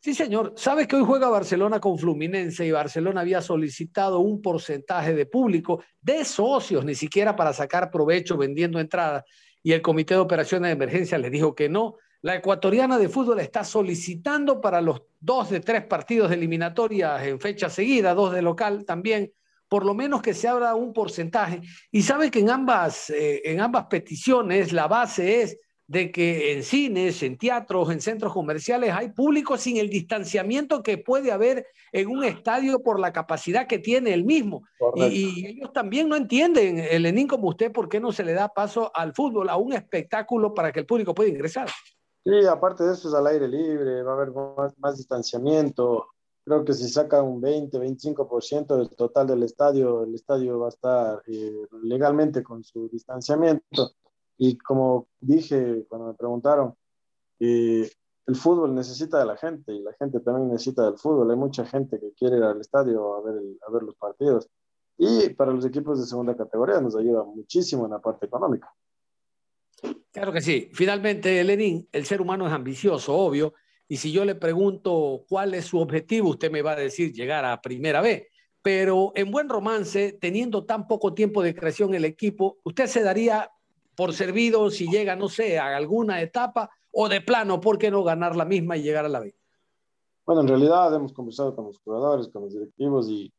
Sí, 0.01 0.15
señor. 0.15 0.53
¿Sabe 0.55 0.87
que 0.87 0.95
hoy 0.95 1.03
juega 1.05 1.29
Barcelona 1.29 1.81
con 1.81 1.99
Fluminense 1.99 2.65
y 2.65 2.71
Barcelona 2.71 3.23
había 3.23 3.41
solicitado 3.41 4.21
un 4.21 4.41
porcentaje 4.41 5.15
de 5.15 5.27
público 5.27 5.83
de 6.01 6.25
socios, 6.25 6.85
ni 6.85 6.95
siquiera 6.95 7.35
para 7.35 7.53
sacar 7.53 7.91
provecho 7.91 8.37
vendiendo 8.37 8.79
entradas? 8.79 9.25
Y 9.65 9.73
el 9.73 9.83
Comité 9.83 10.15
de 10.15 10.21
Operaciones 10.21 10.69
de 10.69 10.75
Emergencia 10.75 11.19
les 11.19 11.33
dijo 11.33 11.55
que 11.57 11.69
no. 11.69 11.97
La 12.21 12.37
ecuatoriana 12.37 12.99
de 12.99 13.09
fútbol 13.09 13.41
está 13.41 13.65
solicitando 13.65 14.61
para 14.61 14.81
los 14.81 15.03
dos 15.19 15.51
de 15.51 15.61
tres 15.61 15.85
partidos 15.87 16.29
de 16.29 16.37
eliminatorias 16.37 17.25
en 17.25 17.41
fecha 17.41 17.69
seguida, 17.69 18.15
dos 18.15 18.33
de 18.33 18.43
local 18.43 18.85
también, 18.85 19.33
por 19.69 19.85
lo 19.85 19.95
menos 19.95 20.23
que 20.23 20.35
se 20.35 20.49
abra 20.49 20.75
un 20.75 20.93
porcentaje. 20.93 21.61
Y 21.91 22.03
sabe 22.03 22.31
que 22.31 22.41
en 22.41 22.51
ambas, 22.51 23.11
eh, 23.11 23.43
en 23.45 23.61
ambas 23.61 23.87
peticiones 23.87 24.73
la 24.73 24.89
base 24.89 25.43
es 25.43 25.59
de 25.89 26.11
que 26.11 26.53
en 26.53 26.65
cines, 26.65 27.23
en 27.23 27.39
teatros, 27.39 27.91
en 27.91 28.01
centros 28.01 28.33
comerciales 28.33 28.93
hay 28.93 29.13
público 29.13 29.57
sin 29.57 29.77
el 29.77 29.89
distanciamiento 29.89 30.83
que 30.83 30.99
puede 30.99 31.31
haber 31.31 31.67
en 31.93 32.09
un 32.09 32.25
estadio 32.25 32.81
por 32.81 32.99
la 32.99 33.13
capacidad 33.13 33.69
que 33.69 33.79
tiene 33.79 34.13
el 34.13 34.25
mismo. 34.25 34.65
Y, 34.97 35.47
ellos 35.47 35.73
también 35.73 36.09
no 36.09 36.17
entienden, 36.17 37.03
Lenín 37.03 37.29
como 37.29 37.49
usted, 37.49 37.71
por 37.71 37.89
qué 37.89 38.01
no 38.01 38.11
se 38.11 38.25
le 38.25 38.33
da 38.33 38.49
paso 38.49 38.91
al 38.95 39.15
fútbol, 39.15 39.49
a 39.49 39.57
un 39.57 39.73
espectáculo 39.75 40.53
para 40.55 40.73
que 40.73 40.81
el 40.81 40.87
público 40.87 41.15
pueda 41.15 41.31
ingresar. 41.31 41.69
Sí, 42.25 42.45
aparte 42.51 42.83
de 42.83 42.93
eso 42.95 43.09
es 43.09 43.15
al 43.15 43.29
aire 43.29 43.47
libre, 43.47 44.03
va 44.03 44.13
a 44.13 44.15
haber 44.17 44.33
más, 44.79 44.97
distanciamiento. 44.97 46.09
Creo 46.47 46.65
que 46.65 46.75
si 46.75 46.89
saca 46.89 47.21
un 47.23 47.41
20, 47.41 47.77
25% 47.77 48.77
del 48.77 48.91
total 48.91 49.27
del 49.27 49.43
estadio, 49.43 50.05
el 50.05 50.15
estadio 50.15 50.61
va 50.61 50.67
a 50.67 50.69
estar 50.69 51.23
eh, 51.27 51.67
legalmente 51.83 52.45
con 52.45 52.63
su 52.63 52.89
distanciamiento 52.89 53.97
y 54.39 54.57
como 54.57 55.09
dije 55.19 55.85
cuando 55.89 56.07
me 56.07 56.15
preguntaron, 56.15 56.77
eh, 57.41 57.91
el 58.27 58.37
fútbol 58.37 58.77
necesita 58.77 59.19
de 59.19 59.27
la 59.27 59.37
gente 59.37 59.73
y 59.73 59.83
la 59.83 59.93
gente 59.95 60.21
también 60.21 60.53
necesita 60.53 60.85
del 60.85 60.99
fútbol. 60.99 61.29
Hay 61.33 61.37
mucha 61.37 61.67
gente 61.67 61.99
que 61.99 62.13
quiere 62.13 62.37
ir 62.37 62.45
al 62.45 62.61
estadio 62.61 63.17
a 63.17 63.23
ver, 63.23 63.43
a 63.67 63.73
ver 63.73 63.83
los 63.83 63.97
partidos. 63.97 64.49
Y 64.97 65.31
para 65.31 65.51
los 65.51 65.65
equipos 65.65 65.99
de 65.99 66.07
segunda 66.07 66.37
categoría 66.37 66.81
nos 66.81 66.95
ayuda 66.95 67.25
muchísimo 67.25 67.87
en 67.87 67.91
la 67.91 67.99
parte 67.99 68.27
económica. 68.27 68.73
Claro 70.13 70.33
que 70.33 70.41
sí. 70.41 70.71
Finalmente, 70.73 71.43
Lenín, 71.43 71.89
el 71.91 72.07
ser 72.07 72.21
humano 72.21 72.47
es 72.47 72.53
ambicioso, 72.53 73.17
obvio. 73.17 73.53
Y 73.89 73.99
si 73.99 74.13
yo 74.13 74.25
le 74.25 74.35
pregunto 74.35 75.25
cuál 75.29 75.55
es 75.55 75.67
su 75.67 75.79
objetivo, 75.79 76.31
usted 76.31 76.51
me 76.51 76.63
va 76.63 76.73
a 76.73 76.77
decir 76.77 77.13
llegar 77.13 77.45
a 77.45 77.61
primera 77.61 78.01
vez. 78.01 78.29
Pero 78.63 79.13
en 79.15 79.31
buen 79.31 79.49
romance, 79.49 80.19
teniendo 80.21 80.65
tan 80.65 80.89
poco 80.89 81.15
tiempo 81.15 81.43
de 81.43 81.55
creación 81.55 81.95
el 81.95 82.05
equipo, 82.05 82.59
¿usted 82.65 82.87
se 82.87 83.03
daría 83.03 83.51
por 83.95 84.13
servido 84.13 84.71
si 84.71 84.89
llega, 84.89 85.17
no 85.17 85.29
sé, 85.29 85.59
a 85.59 85.77
alguna 85.77 86.21
etapa 86.21 86.71
o 86.93 87.09
de 87.09 87.21
plano, 87.21 87.61
¿por 87.61 87.79
qué 87.79 87.91
no 87.91 88.03
ganar 88.03 88.37
la 88.37 88.45
misma 88.45 88.77
y 88.77 88.83
llegar 88.83 89.05
a 89.05 89.09
la 89.09 89.21
B? 89.21 89.35
Bueno, 90.25 90.41
en 90.41 90.49
realidad 90.49 90.95
hemos 90.95 91.13
conversado 91.13 91.55
con 91.55 91.67
los 91.67 91.79
jugadores, 91.79 92.29
con 92.29 92.43
los 92.43 92.53
directivos 92.53 93.09
y, 93.09 93.33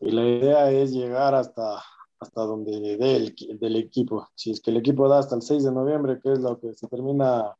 y 0.00 0.10
la 0.10 0.22
idea 0.22 0.70
es 0.70 0.92
llegar 0.92 1.34
hasta, 1.34 1.82
hasta 2.18 2.42
donde 2.42 2.96
dé 2.96 3.16
el 3.16 3.58
del 3.58 3.76
equipo. 3.76 4.28
Si 4.34 4.50
es 4.50 4.60
que 4.60 4.70
el 4.70 4.78
equipo 4.78 5.08
da 5.08 5.20
hasta 5.20 5.36
el 5.36 5.42
6 5.42 5.64
de 5.64 5.72
noviembre, 5.72 6.18
que 6.22 6.32
es 6.32 6.40
lo 6.40 6.58
que 6.58 6.74
se 6.74 6.88
termina 6.88 7.56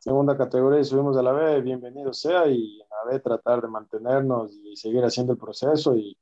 segunda 0.00 0.36
categoría 0.36 0.80
y 0.80 0.84
subimos 0.84 1.16
a 1.16 1.22
la 1.22 1.30
B, 1.30 1.60
bienvenido 1.60 2.12
sea 2.12 2.48
y 2.48 2.80
en 2.80 2.88
la 2.88 3.12
B 3.12 3.20
tratar 3.20 3.62
de 3.62 3.68
mantenernos 3.68 4.52
y 4.52 4.76
seguir 4.76 5.04
haciendo 5.04 5.34
el 5.34 5.38
proceso 5.38 5.94
y 5.94 6.16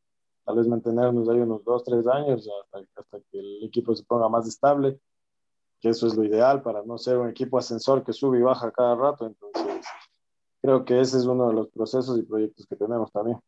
tal 0.44 0.56
vez 0.56 0.66
mantenernos 0.66 1.26
ahí 1.28 1.38
unos 1.38 1.64
dos, 1.64 1.82
tres 1.84 2.06
años 2.06 2.46
hasta, 2.62 2.84
hasta 2.96 3.18
que 3.30 3.38
el 3.38 3.64
equipo 3.64 3.94
se 3.94 4.04
ponga 4.04 4.28
más 4.28 4.46
estable 4.46 5.00
que 5.80 5.90
eso 5.90 6.06
es 6.06 6.14
lo 6.14 6.24
ideal 6.24 6.62
para 6.62 6.82
no 6.82 6.98
ser 6.98 7.18
un 7.18 7.28
equipo 7.28 7.58
ascensor 7.58 8.04
que 8.04 8.12
sube 8.12 8.38
y 8.38 8.42
baja 8.42 8.70
cada 8.70 8.96
rato. 8.96 9.26
Entonces, 9.26 9.86
creo 10.60 10.84
que 10.84 11.00
ese 11.00 11.18
es 11.18 11.24
uno 11.24 11.48
de 11.48 11.54
los 11.54 11.68
procesos 11.68 12.18
y 12.18 12.22
proyectos 12.22 12.66
que 12.66 12.76
tenemos 12.76 13.12
también. 13.12 13.38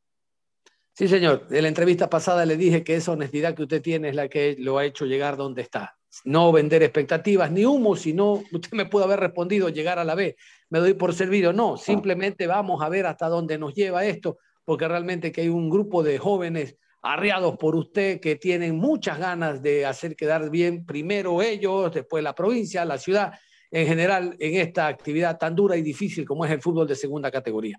Sí, 0.92 1.08
señor. 1.08 1.46
En 1.50 1.62
la 1.62 1.68
entrevista 1.68 2.08
pasada 2.08 2.44
le 2.46 2.56
dije 2.56 2.84
que 2.84 2.94
esa 2.94 3.12
honestidad 3.12 3.54
que 3.54 3.62
usted 3.62 3.82
tiene 3.82 4.10
es 4.10 4.14
la 4.14 4.28
que 4.28 4.56
lo 4.58 4.78
ha 4.78 4.84
hecho 4.84 5.06
llegar 5.06 5.37
donde 5.37 5.62
está. 5.62 5.96
No 6.24 6.50
vender 6.52 6.82
expectativas 6.82 7.50
ni 7.50 7.64
humo, 7.64 7.96
sino 7.96 8.42
usted 8.52 8.72
me 8.72 8.86
pudo 8.86 9.04
haber 9.04 9.20
respondido 9.20 9.68
llegar 9.68 9.98
a 9.98 10.04
la 10.04 10.14
B. 10.14 10.36
Me 10.68 10.78
doy 10.78 10.94
por 10.94 11.14
servido. 11.14 11.52
No, 11.52 11.76
simplemente 11.76 12.46
vamos 12.46 12.82
a 12.82 12.88
ver 12.88 13.06
hasta 13.06 13.28
dónde 13.28 13.58
nos 13.58 13.74
lleva 13.74 14.04
esto, 14.04 14.38
porque 14.64 14.88
realmente 14.88 15.32
que 15.32 15.42
hay 15.42 15.48
un 15.48 15.70
grupo 15.70 16.02
de 16.02 16.18
jóvenes 16.18 16.76
arriados 17.02 17.56
por 17.56 17.76
usted 17.76 18.20
que 18.20 18.36
tienen 18.36 18.76
muchas 18.76 19.18
ganas 19.18 19.62
de 19.62 19.86
hacer 19.86 20.16
quedar 20.16 20.50
bien 20.50 20.84
primero 20.84 21.40
ellos, 21.40 21.92
después 21.92 22.22
la 22.22 22.34
provincia, 22.34 22.84
la 22.84 22.98
ciudad, 22.98 23.32
en 23.70 23.86
general 23.86 24.36
en 24.38 24.60
esta 24.60 24.86
actividad 24.86 25.38
tan 25.38 25.54
dura 25.54 25.76
y 25.76 25.82
difícil 25.82 26.26
como 26.26 26.44
es 26.44 26.50
el 26.50 26.60
fútbol 26.60 26.86
de 26.86 26.96
segunda 26.96 27.30
categoría. 27.30 27.78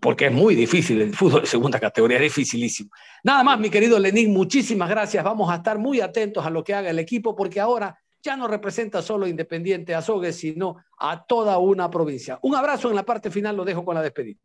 Porque 0.00 0.26
es 0.26 0.32
muy 0.32 0.54
difícil 0.54 1.00
el 1.00 1.14
fútbol 1.14 1.42
de 1.42 1.46
segunda 1.46 1.78
categoría, 1.78 2.16
es 2.16 2.24
dificilísimo. 2.24 2.90
Nada 3.22 3.44
más, 3.44 3.58
mi 3.58 3.70
querido 3.70 3.98
Lenín, 3.98 4.32
muchísimas 4.32 4.88
gracias. 4.88 5.22
Vamos 5.22 5.50
a 5.50 5.56
estar 5.56 5.78
muy 5.78 6.00
atentos 6.00 6.44
a 6.44 6.50
lo 6.50 6.64
que 6.64 6.74
haga 6.74 6.90
el 6.90 6.98
equipo 6.98 7.36
porque 7.36 7.60
ahora 7.60 7.96
ya 8.22 8.36
no 8.36 8.48
representa 8.48 9.02
solo 9.02 9.26
Independiente 9.26 9.94
Azogues, 9.94 10.36
sino 10.36 10.76
a 10.98 11.24
toda 11.24 11.58
una 11.58 11.88
provincia. 11.88 12.38
Un 12.42 12.56
abrazo 12.56 12.90
en 12.90 12.96
la 12.96 13.04
parte 13.04 13.30
final, 13.30 13.56
lo 13.56 13.64
dejo 13.64 13.84
con 13.84 13.94
la 13.94 14.02
despedida. 14.02 14.40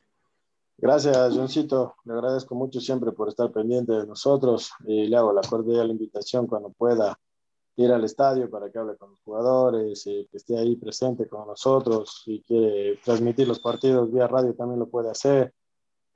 Gracias, 0.77 1.35
Johncito. 1.35 1.95
Le 2.05 2.13
agradezco 2.13 2.55
mucho 2.55 2.79
siempre 2.79 3.11
por 3.11 3.29
estar 3.29 3.51
pendiente 3.51 3.93
de 3.93 4.05
nosotros 4.05 4.71
y 4.85 5.07
le 5.07 5.15
hago 5.15 5.31
la 5.31 5.41
cordial 5.41 5.89
invitación 5.89 6.47
cuando 6.47 6.69
pueda 6.71 7.19
ir 7.75 7.91
al 7.91 8.03
estadio 8.03 8.49
para 8.49 8.69
que 8.69 8.79
hable 8.79 8.97
con 8.97 9.11
los 9.11 9.19
jugadores, 9.21 10.05
y 10.05 10.27
que 10.27 10.37
esté 10.37 10.57
ahí 10.57 10.75
presente 10.75 11.27
con 11.27 11.47
nosotros. 11.47 12.21
Si 12.25 12.41
quiere 12.41 12.97
transmitir 13.03 13.47
los 13.47 13.59
partidos 13.59 14.11
vía 14.11 14.27
radio 14.27 14.53
también 14.53 14.79
lo 14.79 14.89
puede 14.89 15.09
hacer. 15.09 15.53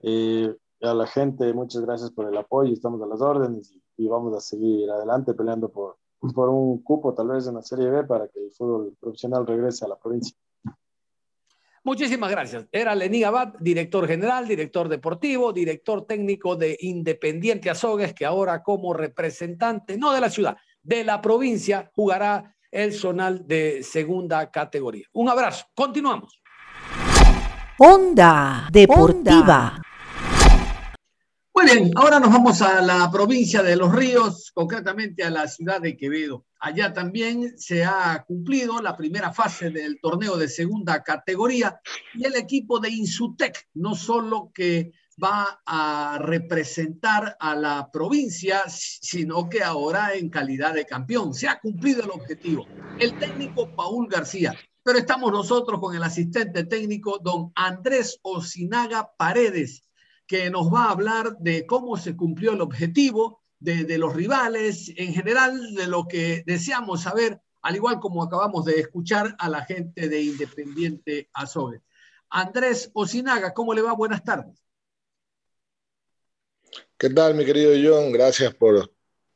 Y 0.01 0.45
a 0.81 0.93
la 0.93 1.07
gente, 1.07 1.53
muchas 1.53 1.81
gracias 1.81 2.11
por 2.11 2.27
el 2.27 2.37
apoyo, 2.37 2.73
estamos 2.73 3.01
a 3.01 3.07
las 3.07 3.21
órdenes 3.21 3.73
y, 3.97 4.07
vamos 4.07 4.35
a 4.35 4.41
seguir 4.41 4.89
adelante 4.91 5.33
peleando 5.33 5.69
por, 5.69 5.97
por 6.33 6.49
un 6.49 6.83
cupo 6.83 7.13
tal 7.13 7.29
vez 7.29 7.47
en 7.47 7.55
la 7.55 7.61
Serie 7.61 7.89
B 7.89 8.03
para 8.03 8.27
que 8.27 8.39
el 8.39 8.51
fútbol 8.51 8.95
profesional 8.99 9.47
regrese 9.47 9.85
a 9.85 9.87
la 9.87 9.97
provincia. 9.97 10.35
Muchísimas 11.85 12.31
gracias. 12.31 12.65
Era 12.71 12.95
Lenín 12.95 13.25
Abad, 13.25 13.53
director 13.59 14.07
general, 14.07 14.47
director 14.47 14.89
deportivo, 14.89 15.53
director 15.53 16.05
técnico 16.05 16.55
de 16.55 16.75
Independiente 16.81 17.69
Azogues, 17.69 18.13
que 18.13 18.25
ahora 18.25 18.63
como 18.63 18.91
representante, 18.91 19.95
no 19.95 20.11
de 20.11 20.19
la 20.19 20.31
ciudad, 20.31 20.57
de 20.85 21.03
la 21.03 21.19
provincia, 21.19 21.91
jugará 21.95 22.55
el 22.71 22.93
zonal 22.93 23.47
de 23.47 23.81
segunda 23.83 24.51
categoría. 24.51 25.07
Un 25.13 25.29
abrazo. 25.29 25.65
Continuamos. 25.73 26.39
Onda 27.77 28.67
Deportiva. 28.71 29.81
Muy 31.53 31.65
bien, 31.65 31.91
ahora 31.95 32.19
nos 32.19 32.31
vamos 32.31 32.61
a 32.61 32.81
la 32.81 33.09
provincia 33.09 33.63
de 33.63 33.77
Los 33.77 33.95
Ríos, 33.95 34.51
concretamente 34.53 35.23
a 35.23 35.29
la 35.29 35.47
ciudad 35.47 35.79
de 35.79 35.95
Quevedo. 35.95 36.45
Allá 36.59 36.91
también 36.91 37.57
se 37.57 37.85
ha 37.85 38.23
cumplido 38.27 38.81
la 38.81 38.97
primera 38.97 39.31
fase 39.31 39.69
del 39.71 39.99
torneo 40.01 40.35
de 40.35 40.49
segunda 40.49 41.01
categoría 41.01 41.79
y 42.13 42.25
el 42.25 42.35
equipo 42.35 42.79
de 42.79 42.89
Insutec 42.89 43.69
no 43.73 43.95
solo 43.95 44.51
que 44.53 44.91
va 45.21 45.61
a 45.65 46.17
representar 46.21 47.37
a 47.39 47.55
la 47.55 47.89
provincia, 47.91 48.63
sino 48.67 49.49
que 49.49 49.63
ahora 49.63 50.13
en 50.13 50.29
calidad 50.29 50.73
de 50.73 50.85
campeón. 50.85 51.33
Se 51.33 51.47
ha 51.47 51.59
cumplido 51.59 52.03
el 52.03 52.11
objetivo. 52.11 52.65
El 52.99 53.17
técnico 53.17 53.73
Paul 53.75 54.07
García, 54.07 54.53
pero 54.83 54.99
estamos 54.99 55.31
nosotros 55.31 55.79
con 55.79 55.95
el 55.95 56.03
asistente 56.03 56.63
técnico 56.65 57.19
don 57.19 57.51
Andrés 57.55 58.19
Osinaga 58.21 59.11
Paredes 59.17 59.85
que 60.27 60.49
nos 60.49 60.73
va 60.73 60.85
a 60.85 60.91
hablar 60.91 61.37
de 61.39 61.65
cómo 61.65 61.97
se 61.97 62.15
cumplió 62.15 62.53
el 62.53 62.61
objetivo, 62.61 63.41
de, 63.59 63.97
los 63.97 64.13
rivales, 64.13 64.91
en 64.95 65.13
general 65.13 65.73
de 65.73 65.87
lo 65.87 66.07
que 66.07 66.43
deseamos 66.45 67.01
saber, 67.01 67.41
al 67.61 67.75
igual 67.75 67.99
como 67.99 68.21
acabamos 68.21 68.65
de 68.65 68.79
escuchar 68.79 69.35
a 69.39 69.49
la 69.49 69.65
gente 69.65 70.07
de 70.07 70.21
Independiente 70.21 71.29
Azogue. 71.33 71.81
Andrés 72.29 72.91
Osinaga, 72.93 73.53
¿cómo 73.53 73.73
le 73.73 73.81
va? 73.81 73.93
Buenas 73.93 74.23
tardes. 74.23 74.64
¿Qué 76.97 77.09
tal, 77.09 77.35
mi 77.35 77.43
querido 77.43 77.73
John? 77.73 78.13
Gracias 78.13 78.53
por, 78.53 78.89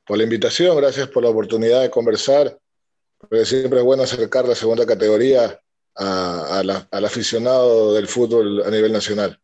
la 0.07 0.23
invitación, 0.23 0.77
gracias 0.77 1.09
por 1.09 1.23
la 1.23 1.29
oportunidad 1.29 1.81
de 1.81 1.89
conversar. 1.89 2.57
Porque 3.17 3.45
siempre 3.45 3.79
es 3.79 3.85
bueno 3.85 4.03
acercar 4.03 4.47
la 4.47 4.55
segunda 4.55 4.85
categoría 4.85 5.59
al 5.95 7.05
aficionado 7.05 7.93
del 7.93 8.07
fútbol 8.07 8.63
a 8.63 8.71
nivel 8.71 8.93
nacional. 8.93 9.41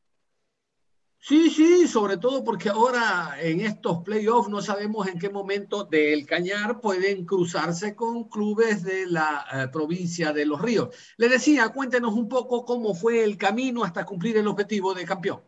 Sí, 1.19 1.49
sí, 1.49 1.87
sobre 1.89 2.15
todo 2.15 2.41
porque 2.43 2.69
ahora 2.69 3.35
en 3.41 3.59
estos 3.59 4.01
playoffs 4.03 4.47
no 4.47 4.61
sabemos 4.61 5.07
en 5.07 5.19
qué 5.19 5.29
momento 5.29 5.83
del 5.83 6.25
Cañar 6.25 6.79
pueden 6.79 7.25
cruzarse 7.25 7.95
con 7.95 8.29
clubes 8.29 8.83
de 8.83 9.07
la 9.07 9.45
eh, 9.51 9.67
provincia 9.73 10.31
de 10.31 10.45
Los 10.45 10.61
Ríos. 10.61 10.95
Le 11.17 11.27
decía, 11.27 11.67
cuéntenos 11.69 12.13
un 12.13 12.29
poco 12.29 12.63
cómo 12.63 12.93
fue 12.93 13.23
el 13.25 13.37
camino 13.37 13.83
hasta 13.83 14.05
cumplir 14.05 14.37
el 14.37 14.47
objetivo 14.47 14.93
de 14.93 15.03
campeón. 15.03 15.41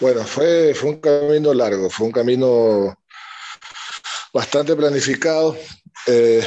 Bueno, 0.00 0.22
fue, 0.22 0.74
fue 0.74 0.90
un 0.90 1.00
camino 1.00 1.52
largo, 1.52 1.90
fue 1.90 2.06
un 2.06 2.12
camino 2.12 2.96
bastante 4.32 4.76
planificado. 4.76 5.56
eh, 6.06 6.42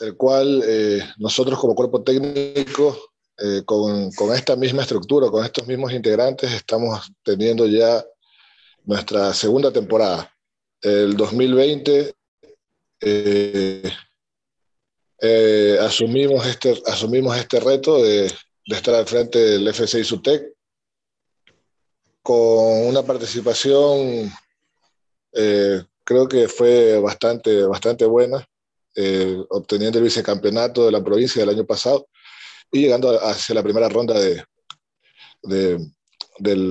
el 0.00 0.16
cual 0.16 0.62
eh, 0.66 1.00
nosotros 1.18 1.58
como 1.58 1.74
cuerpo 1.74 2.02
técnico, 2.02 2.96
eh, 3.38 3.62
con, 3.64 4.10
con, 4.12 4.34
esta 4.34 4.56
misma 4.56 4.82
estructura, 4.82 5.28
con 5.28 5.44
estos 5.44 5.66
mismos 5.66 5.92
integrantes, 5.92 6.52
estamos 6.52 7.12
teniendo 7.22 7.66
ya 7.66 8.04
nuestra 8.84 9.32
segunda 9.34 9.72
temporada. 9.72 10.32
El 10.80 11.16
2020 11.16 12.14
asumimos, 15.80 16.46
este, 16.46 16.82
asumimos 16.86 17.36
este 17.36 17.60
reto 17.60 18.02
de, 18.02 18.22
de 18.66 18.76
estar 18.76 18.94
al 18.94 19.06
frente 19.06 19.38
del 19.38 19.68
FC 19.68 20.04
SUTEC 20.04 20.53
con 22.24 22.88
una 22.88 23.04
participación 23.04 24.32
creo 25.32 26.28
que 26.28 26.48
fue 26.48 26.98
bastante, 26.98 27.64
bastante 27.64 28.04
buena. 28.04 28.44
Eh, 28.96 29.36
obteniendo 29.48 29.98
el 29.98 30.04
vicecampeonato 30.04 30.86
de 30.86 30.92
la 30.92 31.02
provincia 31.02 31.42
del 31.42 31.52
año 31.52 31.66
pasado 31.66 32.06
y 32.70 32.82
llegando 32.82 33.10
hacia 33.20 33.52
la 33.52 33.62
primera 33.62 33.88
ronda 33.88 34.14
de, 34.20 34.44
de, 35.42 36.64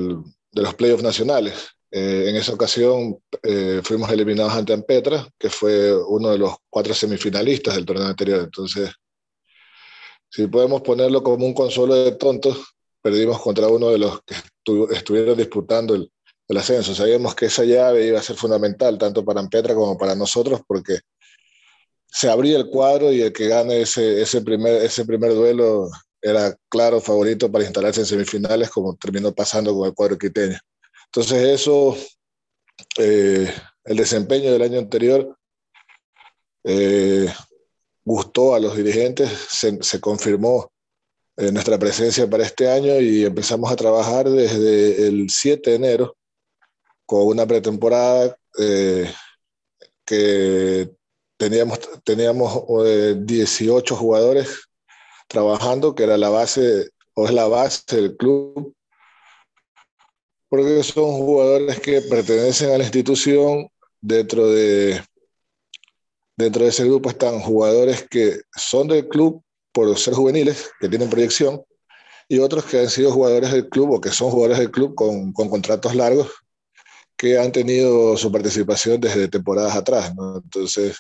los 0.54 0.76
playoffs 0.76 1.04
nacionales. 1.04 1.72
Eh, 1.92 2.28
en 2.30 2.38
esa 2.38 2.54
ocasión 2.54 3.20
eh, 3.44 3.82
fuimos 3.84 4.10
eliminados 4.10 4.54
ante 4.54 4.72
Ampetra, 4.72 5.28
que 5.38 5.50
fue 5.50 5.94
uno 5.94 6.30
de 6.30 6.38
los 6.38 6.56
cuatro 6.70 6.94
semifinalistas 6.94 7.76
del 7.76 7.86
torneo 7.86 8.08
anterior. 8.08 8.40
Entonces, 8.40 8.90
si 10.30 10.48
podemos 10.48 10.82
ponerlo 10.82 11.22
como 11.22 11.46
un 11.46 11.54
consuelo 11.54 11.94
de 11.94 12.14
tontos, 12.14 12.73
perdimos 13.04 13.40
contra 13.42 13.68
uno 13.68 13.90
de 13.90 14.00
los 14.00 14.22
que 14.24 14.34
estuvieron 14.96 15.38
disputando 15.38 15.94
el, 15.94 16.10
el 16.48 16.58
ascenso. 16.58 16.96
Sabíamos 16.96 17.36
que 17.36 17.48
esa 17.48 17.64
llave 17.64 18.08
iba 18.08 18.20
a 18.20 18.24
ser 18.24 18.38
fundamental 18.38 18.98
tanto 18.98 19.24
para 19.24 19.42
Ampetra 19.42 19.76
como 19.76 19.98
para 19.98 20.16
nosotros 20.16 20.62
porque 20.66 21.00
se 22.08 22.30
abría 22.30 22.58
el 22.58 22.70
cuadro 22.70 23.12
y 23.12 23.22
el 23.22 23.34
que 23.34 23.48
gane 23.48 23.82
ese, 23.82 24.22
ese, 24.22 24.42
primer, 24.42 24.84
ese 24.84 25.04
primer 25.04 25.34
duelo 25.34 25.90
era 26.22 26.56
claro 26.70 27.02
favorito 27.02 27.52
para 27.52 27.66
instalarse 27.66 28.02
en 28.02 28.06
semifinales, 28.06 28.70
como 28.70 28.96
terminó 28.96 29.34
pasando 29.34 29.76
con 29.76 29.88
el 29.88 29.94
cuadro 29.94 30.18
quiteño. 30.18 30.58
Entonces 31.06 31.44
eso, 31.44 31.98
eh, 32.98 33.52
el 33.84 33.98
desempeño 33.98 34.52
del 34.52 34.62
año 34.62 34.80
anterior 34.80 35.38
eh, 36.64 37.28
gustó 38.06 38.56
a 38.56 38.60
los 38.60 38.78
dirigentes, 38.78 39.30
se, 39.50 39.82
se 39.84 40.00
confirmó 40.00 40.72
eh, 41.38 41.52
nuestra 41.52 41.80
presencia 41.80 42.30
para 42.30 42.44
este 42.44 42.70
año 42.70 43.00
y 43.00 43.26
empezamos 43.26 43.72
a 43.72 43.76
trabajar 43.76 44.30
desde 44.30 45.08
el 45.08 45.30
7 45.30 45.70
de 45.72 45.76
enero 45.76 46.18
con 47.06 47.28
una 47.28 47.46
pretemporada 47.46 48.38
que 50.06 50.92
teníamos, 51.38 51.80
teníamos 52.04 52.64
18 53.26 53.94
eh, 53.94 53.98
jugadores 53.98 54.70
trabajando, 55.28 55.96
que 55.96 56.04
era 56.04 56.18
la 56.18 56.30
base, 56.30 56.90
o 57.16 57.26
es 57.26 57.34
la 57.34 57.48
base 57.48 57.84
del 57.96 58.16
club, 58.16 58.74
porque 60.50 60.84
son 60.84 61.12
jugadores 61.18 61.80
que 61.80 62.02
pertenecen 62.02 62.72
a 62.72 62.78
la 62.78 62.84
institución. 62.84 63.68
Dentro 64.06 64.50
de, 64.50 65.02
dentro 66.36 66.64
de 66.64 66.70
ese 66.70 66.84
grupo 66.86 67.10
están 67.10 67.40
jugadores 67.40 68.06
que 68.10 68.42
son 68.56 68.88
del 68.90 69.08
club 69.08 69.43
por 69.74 69.98
ser 69.98 70.14
juveniles, 70.14 70.72
que 70.80 70.90
tienen 70.90 71.10
proyección, 71.10 71.64
y 72.30 72.40
otros 72.40 72.66
que 72.66 72.80
han 72.80 72.90
sido 72.90 73.12
jugadores 73.12 73.52
del 73.52 73.68
club 73.70 73.92
o 73.92 74.02
que 74.02 74.10
son 74.10 74.30
jugadores 74.30 74.60
del 74.60 74.72
club 74.72 74.96
con, 74.96 75.34
con 75.34 75.50
contratos 75.50 75.96
largos, 75.96 76.30
que 77.18 77.38
han 77.38 77.52
tenido 77.52 78.18
su 78.18 78.32
participación 78.32 79.02
desde 79.02 79.28
temporadas 79.28 79.76
atrás. 79.76 80.16
¿no? 80.16 80.38
Entonces, 80.38 80.98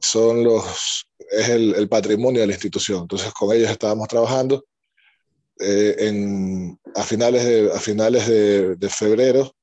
son 0.00 0.44
los, 0.44 1.06
es 1.30 1.48
el, 1.48 1.88
patrimonio 1.88 2.40
de 2.40 2.46
la 2.46 2.52
institución. 2.52 3.02
Entonces 3.02 3.32
con 3.32 3.54
ellos 3.54 3.70
estábamos 3.70 4.08
trabajando. 4.08 4.64
Eh, 5.58 5.96
en, 6.00 6.78
a 6.94 7.02
finales, 7.02 7.44
de, 7.44 7.72
a 7.72 7.78
finales 7.78 8.26
de, 8.26 8.88
febrero, 8.90 9.54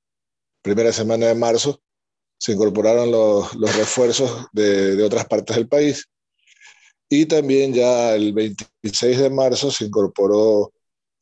primera 0.62 0.91
semana 0.91 1.27
de 1.27 1.36
marzo, 1.36 1.81
se 2.39 2.53
incorporaron 2.53 3.12
los, 3.12 3.53
los 3.55 3.75
refuerzos 3.75 4.47
de, 4.51 4.95
de, 4.95 5.03
otras 5.03 5.25
partes 5.25 5.55
del 5.55 5.67
país. 5.67 6.08
Y 7.09 7.25
también 7.25 7.73
ya 7.73 8.15
el 8.15 8.33
26 8.33 9.19
de 9.19 9.29
marzo 9.29 9.71
se 9.71 9.85
incorporó 9.85 10.73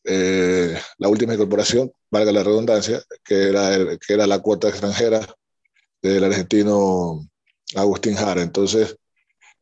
eh, 0.04 0.78
la 0.98 1.08
última 1.10 1.34
incorporación, 1.34 1.92
valga 2.10 2.32
la 2.32 2.44
redundancia, 2.44 3.04
que 3.24 3.50
era, 3.50 3.98
que 3.98 4.14
era 4.14 4.26
la 4.26 4.40
cuota 4.40 4.70
extranjera 4.70 5.26
del 6.02 6.24
argentino 6.24 7.28
Agustín 7.76 8.16
Jara. 8.16 8.42
Entonces, 8.42 8.96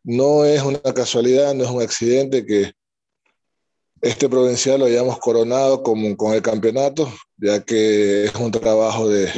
no 0.03 0.45
es 0.45 0.61
una 0.61 0.79
casualidad, 0.93 1.53
no 1.53 1.63
es 1.63 1.69
un 1.69 1.81
accidente 1.81 2.45
que 2.45 2.71
este 4.01 4.29
provincial 4.29 4.79
lo 4.79 4.85
hayamos 4.85 5.19
coronado 5.19 5.83
con, 5.83 6.15
con 6.15 6.33
el 6.33 6.41
campeonato, 6.41 7.11
ya 7.37 7.61
que 7.63 8.25
es 8.25 8.35
un 8.35 8.51
trabajo 8.51 9.09
de, 9.09 9.29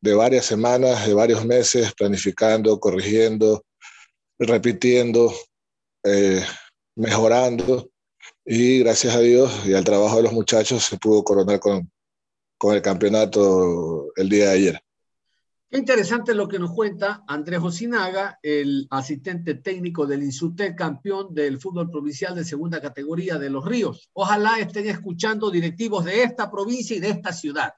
de 0.00 0.14
varias 0.14 0.46
semanas, 0.46 1.06
de 1.06 1.14
varios 1.14 1.44
meses, 1.44 1.92
planificando, 1.94 2.80
corrigiendo, 2.80 3.64
repitiendo, 4.38 5.32
eh, 6.04 6.44
mejorando. 6.96 7.90
Y 8.44 8.80
gracias 8.80 9.14
a 9.14 9.20
Dios 9.20 9.52
y 9.66 9.74
al 9.74 9.84
trabajo 9.84 10.16
de 10.16 10.22
los 10.22 10.32
muchachos 10.32 10.84
se 10.84 10.96
pudo 10.98 11.22
coronar 11.22 11.60
con, 11.60 11.90
con 12.56 12.74
el 12.74 12.82
campeonato 12.82 14.12
el 14.16 14.28
día 14.28 14.46
de 14.46 14.52
ayer. 14.52 14.82
Qué 15.70 15.76
interesante 15.76 16.34
lo 16.34 16.48
que 16.48 16.58
nos 16.58 16.72
cuenta 16.72 17.24
Andrés 17.28 17.60
Osinaga, 17.62 18.38
el 18.42 18.86
asistente 18.88 19.54
técnico 19.54 20.06
del 20.06 20.22
INSUTEC, 20.22 20.74
campeón 20.74 21.34
del 21.34 21.60
fútbol 21.60 21.90
provincial 21.90 22.34
de 22.34 22.44
segunda 22.44 22.80
categoría 22.80 23.36
de 23.36 23.50
Los 23.50 23.66
Ríos. 23.66 24.08
Ojalá 24.14 24.58
estén 24.58 24.88
escuchando 24.88 25.50
directivos 25.50 26.06
de 26.06 26.22
esta 26.22 26.50
provincia 26.50 26.96
y 26.96 27.00
de 27.00 27.10
esta 27.10 27.34
ciudad. 27.34 27.74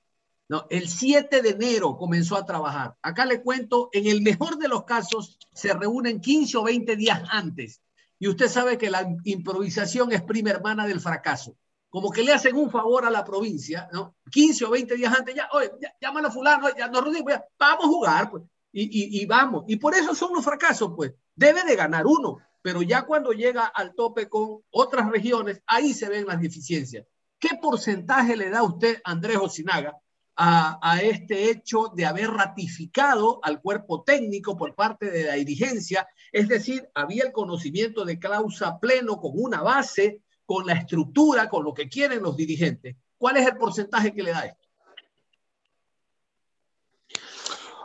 El 0.68 0.88
7 0.88 1.42
de 1.42 1.50
enero 1.50 1.96
comenzó 1.96 2.36
a 2.36 2.46
trabajar. 2.46 2.96
Acá 3.02 3.26
le 3.26 3.42
cuento, 3.42 3.88
en 3.92 4.06
el 4.06 4.22
mejor 4.22 4.56
de 4.58 4.68
los 4.68 4.84
casos, 4.84 5.36
se 5.52 5.72
reúnen 5.74 6.20
15 6.20 6.58
o 6.58 6.62
20 6.62 6.94
días 6.94 7.22
antes. 7.28 7.80
Y 8.20 8.28
usted 8.28 8.48
sabe 8.48 8.78
que 8.78 8.90
la 8.90 9.04
improvisación 9.24 10.12
es 10.12 10.22
prima 10.22 10.50
hermana 10.50 10.86
del 10.86 11.00
fracaso 11.00 11.56
como 11.90 12.10
que 12.10 12.22
le 12.22 12.32
hacen 12.32 12.56
un 12.56 12.70
favor 12.70 13.04
a 13.04 13.10
la 13.10 13.24
provincia, 13.24 13.88
¿no? 13.92 14.14
15 14.30 14.64
o 14.64 14.70
20 14.70 14.94
días 14.94 15.12
antes, 15.12 15.34
ya, 15.34 15.48
oye, 15.52 15.72
ya, 16.00 16.08
a 16.08 16.30
fulano, 16.30 16.68
ya 16.76 16.86
nos 16.86 17.02
reunimos, 17.02 17.34
vamos 17.58 17.84
a 17.84 17.88
jugar, 17.88 18.30
pues, 18.30 18.44
y, 18.72 19.26
vamos. 19.26 19.64
Y 19.66 19.76
por 19.76 19.94
eso 19.94 20.14
son 20.14 20.32
los 20.32 20.44
fracasos, 20.44 20.92
pues. 20.96 21.12
Debe 21.34 21.64
de 21.64 21.74
ganar 21.74 22.06
uno, 22.06 22.38
pero 22.62 22.82
ya 22.82 23.02
cuando 23.02 23.32
llega 23.32 23.66
al 23.66 23.94
tope 23.94 24.28
con 24.28 24.60
otras 24.70 25.10
regiones, 25.10 25.60
ahí 25.66 25.92
se 25.92 26.08
ven 26.08 26.26
las 26.26 26.40
deficiencias. 26.40 27.04
¿Qué 27.40 27.58
porcentaje 27.60 28.36
le 28.36 28.50
da 28.50 28.62
usted, 28.62 29.00
Andrés 29.02 29.38
Osinaga, 29.38 29.96
a, 30.36 30.78
a, 30.80 31.00
este 31.00 31.50
hecho 31.50 31.90
de 31.94 32.06
haber 32.06 32.30
ratificado 32.30 33.40
al 33.42 33.60
cuerpo 33.60 34.04
técnico 34.04 34.56
por 34.56 34.76
parte 34.76 35.10
de 35.10 35.24
la 35.24 35.34
dirigencia? 35.34 36.06
Es 36.32 36.48
decir, 36.48 36.88
había 36.94 37.24
el 37.24 37.32
conocimiento 37.32 38.04
de 38.04 38.18
causa 38.18 38.78
pleno 38.78 39.20
con 39.20 39.32
una 39.34 39.62
base 39.62 40.22
con 40.46 40.66
la 40.66 40.74
estructura, 40.74 41.48
con 41.48 41.64
lo 41.64 41.72
que 41.72 41.88
quieren 41.88 42.22
los 42.22 42.36
dirigentes. 42.36 42.96
¿Cuál 43.16 43.36
es 43.36 43.46
el 43.46 43.56
porcentaje 43.56 44.12
que 44.12 44.22
le 44.22 44.32
da 44.32 44.46
esto? 44.46 44.68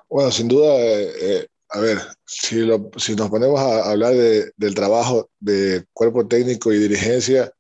Bueno, 0.10 0.31
sin 0.31 0.47
duda, 0.47 0.75
eh, 0.77 1.12
eh, 1.21 1.47
a 1.69 1.79
ver, 1.79 1.99
si, 2.25 2.65
nos 2.65 3.29
ponemos 3.29 3.60
a 3.60 3.91
hablar 3.91 4.13
del 4.13 4.75
trabajo 4.75 5.29
de 5.39 5.86
cuerpo 5.93 6.27
técnico 6.27 6.71
y 6.71 6.77
dirigencia, 6.77 7.51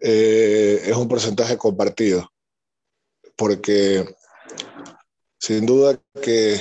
eh, 0.00 0.82
es 0.84 0.96
un 0.96 1.08
porcentaje 1.08 1.56
compartido, 1.56 2.30
porque 3.36 4.04
sin 5.38 5.66
duda 5.66 6.00
que 6.22 6.58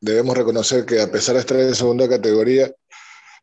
debemos 0.00 0.36
reconocer 0.36 0.84
que 0.84 1.00
a 1.00 1.10
pesar 1.10 1.34
de 1.34 1.40
estar 1.40 1.58
en 1.58 1.74
segunda 1.74 2.08
categoría, 2.08 2.72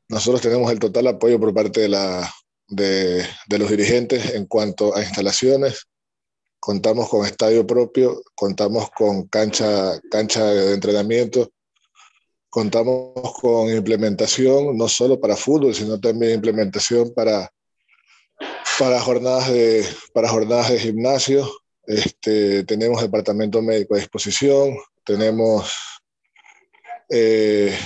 nosotros 0.08 0.42
tenemos 0.42 0.72
el 0.72 0.80
total 0.80 1.08
apoyo 1.08 1.40
por 1.40 1.54
parte 1.54 1.82
de 1.82 1.90
la, 1.90 2.32
de, 2.68 3.26
los 3.50 3.70
dirigentes 3.70 4.36
en 4.36 4.46
cuanto 4.46 4.96
a 4.96 5.02
instalaciones. 5.02 5.88
Contamos 6.60 7.10
con 7.10 7.26
estadio 7.26 7.66
propio, 7.66 8.22
contamos 8.34 8.90
con 8.92 9.28
cancha, 9.28 10.00
cancha 10.10 10.46
de 10.46 10.74
entrenamiento, 10.74 11.52
contamos 12.50 13.34
con 13.40 13.70
implementación 13.70 14.76
no 14.78 14.88
solo 14.88 15.20
para 15.20 15.36
fútbol, 15.36 15.76
sino 15.76 16.00
también 16.00 16.34
implementación 16.34 17.14
para, 17.14 17.52
para, 18.80 19.00
jornadas, 19.02 19.52
de, 19.52 19.86
para 20.14 20.30
jornadas 20.30 20.70
de 20.70 20.80
gimnasio. 20.80 21.48
Este, 21.86 22.64
tenemos 22.64 23.02
departamento 23.02 23.62
médico 23.62 23.94
a 23.94 24.00
disposición, 24.00 24.76
tenemos, 25.04 25.72
eh, 27.10 27.78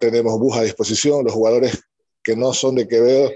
tenemos 0.00 0.38
bus 0.38 0.56
a 0.56 0.62
disposición. 0.62 1.24
Los 1.24 1.34
jugadores 1.34 1.82
que 2.22 2.36
no 2.36 2.52
son 2.52 2.76
de 2.76 2.88
Quevedo 2.88 3.30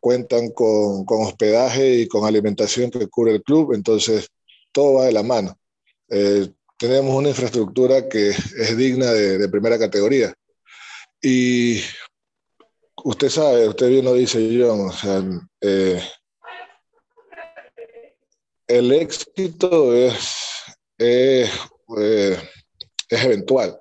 cuentan 0.00 0.50
con, 0.50 1.04
con, 1.04 1.22
hospedaje 1.22 1.94
y 1.94 2.08
con 2.08 2.24
alimentación 2.24 2.90
que 2.90 3.08
cubre 3.08 3.32
el 3.32 3.42
club, 3.42 3.74
entonces 3.74 4.28
todo 4.72 4.94
va 4.94 5.06
de 5.06 5.12
la 5.12 5.22
mano. 5.22 5.58
Eh, 6.08 6.48
tenemos 6.76 7.14
una 7.14 7.30
infraestructura 7.30 8.08
que 8.08 8.28
es 8.30 8.76
digna 8.76 9.12
de, 9.12 9.38
de, 9.38 9.48
primera 9.48 9.78
categoría. 9.78 10.32
Y 11.20 11.80
usted 13.04 13.28
sabe, 13.28 13.68
usted 13.68 13.88
bien 13.88 14.04
lo 14.04 14.14
dice 14.14 14.38
John, 14.58 14.88
o 14.88 14.92
sea, 14.92 15.22
eh, 15.60 16.00
el 18.66 18.92
éxito 18.92 19.94
es, 19.94 20.76
eh, 20.98 21.48
es, 23.08 23.24
eventual, 23.24 23.80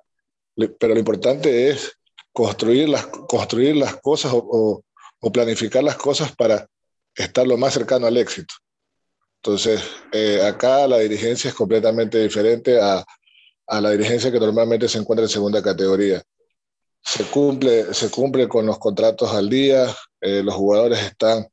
pero 0.80 0.94
lo 0.94 1.00
importante 1.00 1.70
es 1.70 1.98
construir 2.34 2.90
las, 2.90 3.08
construir 3.08 3.76
las 3.76 3.96
cosas 3.98 4.32
o, 4.34 4.84
o, 5.20 5.32
planificar 5.32 5.84
las 5.84 5.98
cosas 5.98 6.36
para 6.36 6.68
estar 7.16 7.46
lo 7.46 7.58
más 7.58 7.74
cercano 7.74 8.08
al 8.08 8.18
éxito. 8.18 8.54
Entonces, 9.42 9.82
eh, 10.12 10.42
acá 10.46 10.88
la 10.88 11.00
dirigencia 11.00 11.50
es 11.50 11.56
completamente 11.56 12.20
diferente 12.20 12.80
a, 12.80 13.04
a, 13.68 13.82
la 13.82 13.92
dirigencia 13.92 14.32
que 14.32 14.40
normalmente 14.40 14.88
se 14.88 14.98
encuentra 14.98 15.26
en 15.26 15.30
segunda 15.30 15.62
categoría. 15.62 16.24
Se 17.02 17.24
cumple, 17.26 17.94
se 17.94 18.10
cumple 18.10 18.48
con 18.48 18.66
los 18.66 18.80
contratos 18.80 19.34
al 19.34 19.50
día, 19.50 19.96
eh, 20.22 20.42
los 20.44 20.56
jugadores 20.56 21.00
están 21.00 21.48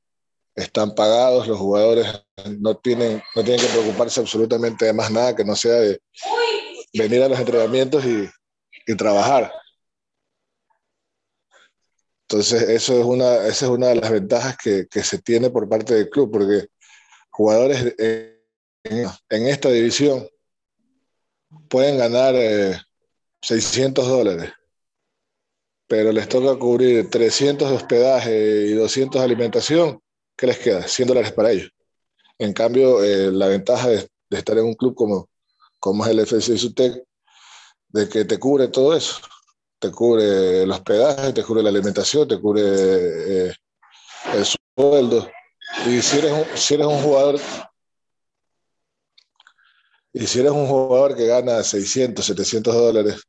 están 0.57 0.95
pagados, 0.95 1.49
los 1.49 1.59
jugadores 1.59 2.07
no 2.61 2.77
tienen, 2.77 3.23
no 3.35 3.43
tienen 3.43 3.61
que 3.61 3.73
preocuparse 3.73 4.21
absolutamente 4.21 4.85
de 4.85 4.93
más 4.93 5.11
nada 5.11 5.35
que 5.35 5.45
no 5.45 5.57
sea 5.57 5.75
de 5.75 6.01
venir 6.93 7.23
a 7.23 7.29
los 7.29 7.39
entrenamientos 7.41 8.05
y, 8.05 8.29
y 8.87 8.97
trabajar. 8.97 9.53
Entonces, 12.23 12.63
eso 12.63 12.99
es 12.99 13.05
una, 13.05 13.47
esa 13.47 13.67
es 13.67 13.71
una 13.71 13.89
de 13.89 13.97
las 13.97 14.11
ventajas 14.11 14.57
que, 14.57 14.87
que 14.91 15.03
se 15.03 15.19
tiene 15.19 15.51
por 15.51 15.69
parte 15.69 15.95
del 15.95 16.09
club, 16.09 16.33
porque 16.33 16.69
jugadores 17.31 17.95
en, 17.99 19.07
en 19.29 19.47
esta 19.49 19.69
división 19.71 20.27
pueden 21.69 21.99
ganar 21.99 22.35
600 23.43 24.05
eh, 24.05 24.09
dólares, 24.09 24.53
pero 25.87 26.13
les 26.13 26.29
toca 26.29 26.59
cubrir 26.59 27.11
300 27.11 27.69
de 27.69 27.77
hospedaje 27.77 28.67
y 28.67 28.73
200 28.73 29.21
de 29.21 29.25
alimentación 29.25 30.05
¿qué 30.37 30.47
les 30.47 30.59
queda? 30.59 30.87
100 30.87 31.09
dólares 31.09 31.33
para 31.33 31.53
ellos. 31.53 31.71
En 32.39 32.53
cambio, 32.53 33.03
eh, 33.03 33.31
la 33.31 33.49
ventaja 33.49 33.89
de, 33.89 34.09
estar 34.31 34.59
en 34.59 34.65
un 34.65 34.75
club 34.75 34.95
como, 34.95 35.29
como 35.79 36.05
es 36.05 36.11
el 36.11 36.19
FC 36.21 36.59
Sutec, 36.59 37.05
de 37.95 38.09
que 38.09 38.25
te 38.25 38.39
cubre 38.39 38.69
todo 38.69 38.95
eso. 38.95 39.21
Te 39.79 39.91
cubre 39.91 40.65
el 40.65 40.71
hospedaje, 40.71 41.33
te 41.33 41.45
cubre 41.45 41.63
la 41.63 41.69
alimentación, 41.69 42.27
te 42.27 42.41
cubre 42.41 42.63
eh, 42.65 43.55
el 44.35 44.45
sueldo. 44.45 45.31
Y 45.87 46.03
si 46.03 46.19
eres, 46.19 46.33
un, 46.33 46.45
si 46.57 46.75
eres 46.75 46.87
un 46.87 47.01
jugador 47.01 47.41
y 50.13 50.27
si 50.27 50.41
eres 50.41 50.53
un 50.53 50.67
jugador 50.67 51.17
que 51.17 51.27
gana 51.27 51.63
600, 51.63 52.25
700 52.25 52.75
dólares, 52.75 53.23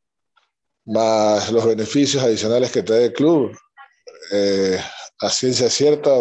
más 0.86 1.52
los 1.52 1.66
beneficios 1.66 2.24
adicionales 2.24 2.72
que 2.72 2.84
te 2.84 2.94
da 2.94 3.02
el 3.02 3.14
club, 3.14 3.56
eh, 4.32 4.80
a 5.20 5.30
ciencia 5.30 5.70
cierta 5.70 6.12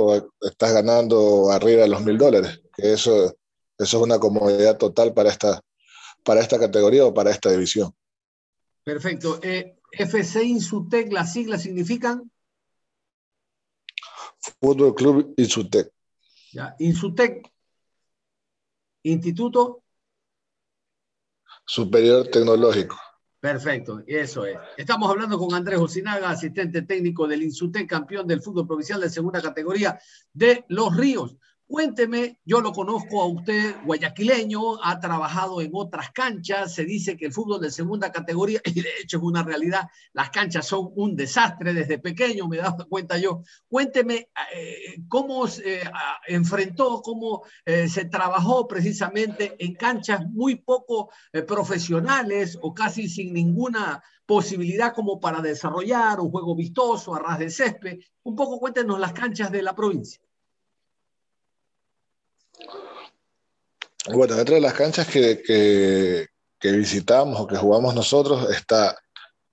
estás 0.42 0.72
ganando 0.72 1.50
arriba 1.50 1.82
de 1.82 1.88
los 1.88 2.02
mil 2.02 2.18
dólares, 2.18 2.60
eso, 2.76 3.36
eso 3.78 3.96
es 3.96 4.02
una 4.02 4.18
comodidad 4.18 4.76
total 4.78 5.12
para 5.14 5.30
esta, 5.30 5.60
para 6.22 6.40
esta 6.40 6.58
categoría 6.58 7.06
o 7.06 7.14
para 7.14 7.30
esta 7.30 7.50
división. 7.50 7.94
Perfecto. 8.84 9.40
Eh, 9.42 9.78
FC 9.90 10.44
Insutec, 10.44 11.10
las 11.12 11.32
siglas 11.32 11.62
significan. 11.62 12.30
Fútbol 14.60 14.94
Club 14.94 15.34
Insutec. 15.38 15.90
Ya, 16.52 16.76
Insutec, 16.78 17.50
Instituto 19.02 19.82
Superior 21.66 22.28
Tecnológico. 22.28 22.96
Perfecto, 23.40 24.02
eso 24.06 24.46
es. 24.46 24.56
Estamos 24.76 25.10
hablando 25.10 25.38
con 25.38 25.52
Andrés 25.54 25.78
Osinaga, 25.78 26.30
asistente 26.30 26.82
técnico 26.82 27.26
del 27.26 27.42
INSUTEC, 27.42 27.86
campeón 27.86 28.26
del 28.26 28.40
fútbol 28.40 28.66
provincial 28.66 29.00
de 29.00 29.10
segunda 29.10 29.42
categoría 29.42 29.98
de 30.32 30.64
Los 30.68 30.96
Ríos. 30.96 31.36
Cuénteme, 31.66 32.38
yo 32.44 32.60
lo 32.60 32.72
conozco 32.72 33.22
a 33.22 33.26
usted, 33.26 33.76
guayaquileño, 33.86 34.84
ha 34.84 35.00
trabajado 35.00 35.62
en 35.62 35.70
otras 35.72 36.10
canchas, 36.10 36.74
se 36.74 36.84
dice 36.84 37.16
que 37.16 37.24
el 37.24 37.32
fútbol 37.32 37.58
de 37.58 37.70
segunda 37.70 38.12
categoría, 38.12 38.60
y 38.66 38.82
de 38.82 38.90
hecho 39.02 39.16
es 39.16 39.22
una 39.22 39.42
realidad, 39.42 39.88
las 40.12 40.28
canchas 40.28 40.66
son 40.66 40.90
un 40.94 41.16
desastre 41.16 41.72
desde 41.72 41.98
pequeño, 41.98 42.48
me 42.48 42.58
he 42.58 42.60
dado 42.60 42.86
cuenta 42.86 43.16
yo. 43.16 43.42
Cuénteme 43.66 44.28
eh, 44.54 45.02
cómo 45.08 45.46
se 45.46 45.80
eh, 45.80 45.90
enfrentó, 46.28 47.00
cómo 47.00 47.44
eh, 47.64 47.88
se 47.88 48.04
trabajó 48.04 48.68
precisamente 48.68 49.56
en 49.58 49.74
canchas 49.74 50.20
muy 50.30 50.56
poco 50.56 51.10
profesionales 51.46 52.58
o 52.60 52.74
casi 52.74 53.08
sin 53.08 53.32
ninguna 53.32 54.02
posibilidad 54.26 54.92
como 54.92 55.18
para 55.18 55.40
desarrollar 55.40 56.20
un 56.20 56.30
juego 56.30 56.54
vistoso 56.54 57.14
a 57.14 57.20
ras 57.20 57.38
de 57.38 57.48
césped. 57.48 58.00
Un 58.22 58.36
poco 58.36 58.60
cuéntenos 58.60 59.00
las 59.00 59.14
canchas 59.14 59.50
de 59.50 59.62
la 59.62 59.74
provincia. 59.74 60.20
Bueno, 64.12 64.34
dentro 64.34 64.54
de 64.54 64.60
las 64.60 64.74
canchas 64.74 65.06
que, 65.08 65.42
que, 65.42 66.72
visitamos 66.72 67.40
o 67.40 67.46
que 67.46 67.56
jugamos 67.56 67.94
nosotros 67.94 68.50
está, 68.50 68.96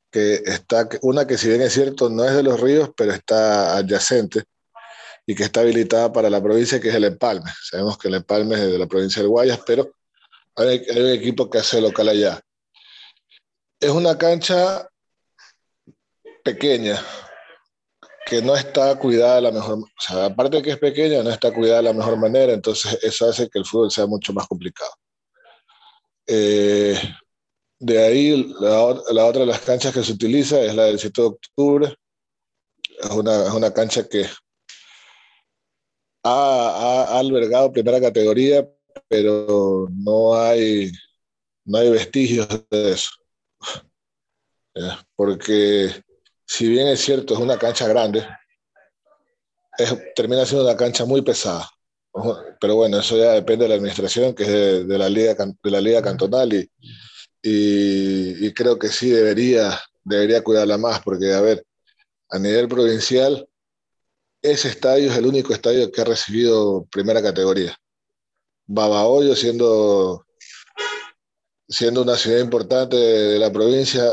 que 0.09 0.35
está 0.45 0.87
una 1.01 1.27
que 1.27 1.37
si 1.37 1.49
bien 1.49 1.61
es 1.61 1.73
cierto 1.73 2.09
no 2.09 2.25
es 2.25 2.33
de 2.33 2.43
los 2.43 2.59
ríos, 2.59 2.89
pero 2.95 3.13
está 3.13 3.77
adyacente 3.77 4.43
y 5.25 5.35
que 5.35 5.43
está 5.43 5.61
habilitada 5.61 6.11
para 6.11 6.29
la 6.29 6.41
provincia, 6.41 6.79
que 6.79 6.89
es 6.89 6.95
el 6.95 7.05
Empalme. 7.05 7.49
Sabemos 7.69 7.97
que 7.97 8.07
el 8.09 8.15
Empalme 8.15 8.55
es 8.55 8.61
de 8.61 8.77
la 8.77 8.87
provincia 8.87 9.21
de 9.21 9.27
Guayas, 9.27 9.59
pero 9.65 9.89
hay, 10.55 10.83
hay 10.89 11.01
un 11.01 11.09
equipo 11.09 11.49
que 11.49 11.59
hace 11.59 11.79
local 11.79 12.09
allá. 12.09 12.41
Es 13.79 13.89
una 13.89 14.17
cancha 14.17 14.87
pequeña, 16.43 17.01
que 18.31 18.41
no 18.41 18.55
está 18.55 18.97
cuidada 18.97 19.35
de 19.35 19.41
la 19.41 19.51
mejor, 19.51 19.79
o 19.79 19.85
sea, 19.99 20.27
aparte 20.27 20.55
de 20.55 20.63
que 20.63 20.69
es 20.69 20.77
pequeña, 20.77 21.21
no 21.21 21.29
está 21.31 21.53
cuidada 21.53 21.79
de 21.79 21.83
la 21.83 21.93
mejor 21.93 22.17
manera, 22.17 22.53
entonces 22.53 22.97
eso 23.03 23.27
hace 23.27 23.49
que 23.49 23.59
el 23.59 23.65
fútbol 23.65 23.91
sea 23.91 24.07
mucho 24.07 24.31
más 24.31 24.47
complicado. 24.47 24.89
Eh, 26.25 26.97
de 27.77 28.01
ahí, 28.01 28.53
la, 28.57 28.95
la, 29.11 29.25
otra 29.25 29.41
de 29.41 29.47
las 29.47 29.59
canchas 29.59 29.93
que 29.93 30.01
se 30.01 30.13
utiliza 30.13 30.61
es 30.61 30.73
la 30.73 30.85
del 30.85 30.97
7 30.97 31.21
de 31.21 31.27
octubre. 31.27 31.95
Es 33.01 33.09
una, 33.09 33.47
es 33.47 33.51
una 33.51 33.73
cancha 33.73 34.07
que 34.07 34.25
ha, 36.23 37.09
ha, 37.09 37.19
albergado 37.19 37.73
primera 37.73 37.99
categoría, 37.99 38.65
pero 39.09 39.89
no 39.91 40.35
hay, 40.35 40.89
no 41.65 41.79
hay 41.79 41.89
vestigios 41.89 42.47
de 42.69 42.91
eso. 42.93 43.09
Porque 45.17 46.01
si 46.51 46.67
bien 46.67 46.89
es 46.89 46.99
cierto, 46.99 47.33
es 47.33 47.39
una 47.39 47.57
cancha 47.57 47.87
grande, 47.87 48.27
termina 50.13 50.45
siendo 50.45 50.65
una 50.65 50.75
cancha 50.75 51.05
muy 51.05 51.21
pesada. 51.21 51.65
Pero 52.59 52.75
bueno, 52.75 52.99
eso 52.99 53.15
ya 53.15 53.31
depende 53.31 53.63
de 53.63 53.69
la 53.69 53.75
administración, 53.75 54.35
que 54.35 54.43
es 54.43 54.85
de, 54.85 54.97
la, 54.97 55.07
liga, 55.07 55.33
de 55.33 55.71
la 55.71 55.79
liga 55.79 56.01
cantonal, 56.01 56.51
y, 56.51 56.69
y, 57.41 58.53
creo 58.53 58.77
que 58.77 58.89
sí 58.89 59.09
debería, 59.09 59.79
debería 60.03 60.43
cuidarla 60.43 60.77
más, 60.77 61.01
porque, 61.01 61.31
a 61.31 61.39
ver, 61.39 61.65
a 62.29 62.37
nivel 62.37 62.67
provincial, 62.67 63.47
ese 64.41 64.67
estadio 64.67 65.09
es 65.09 65.17
el 65.17 65.27
único 65.27 65.53
estadio 65.53 65.89
que 65.89 66.01
ha 66.01 66.05
recibido 66.05 66.85
primera 66.91 67.21
categoría. 67.21 67.77
Babahoyo, 68.65 69.37
siendo, 69.37 70.25
siendo 71.69 72.01
una 72.01 72.17
ciudad 72.17 72.39
importante 72.39 72.97
de 72.97 73.39
la 73.39 73.53
provincia, 73.53 74.03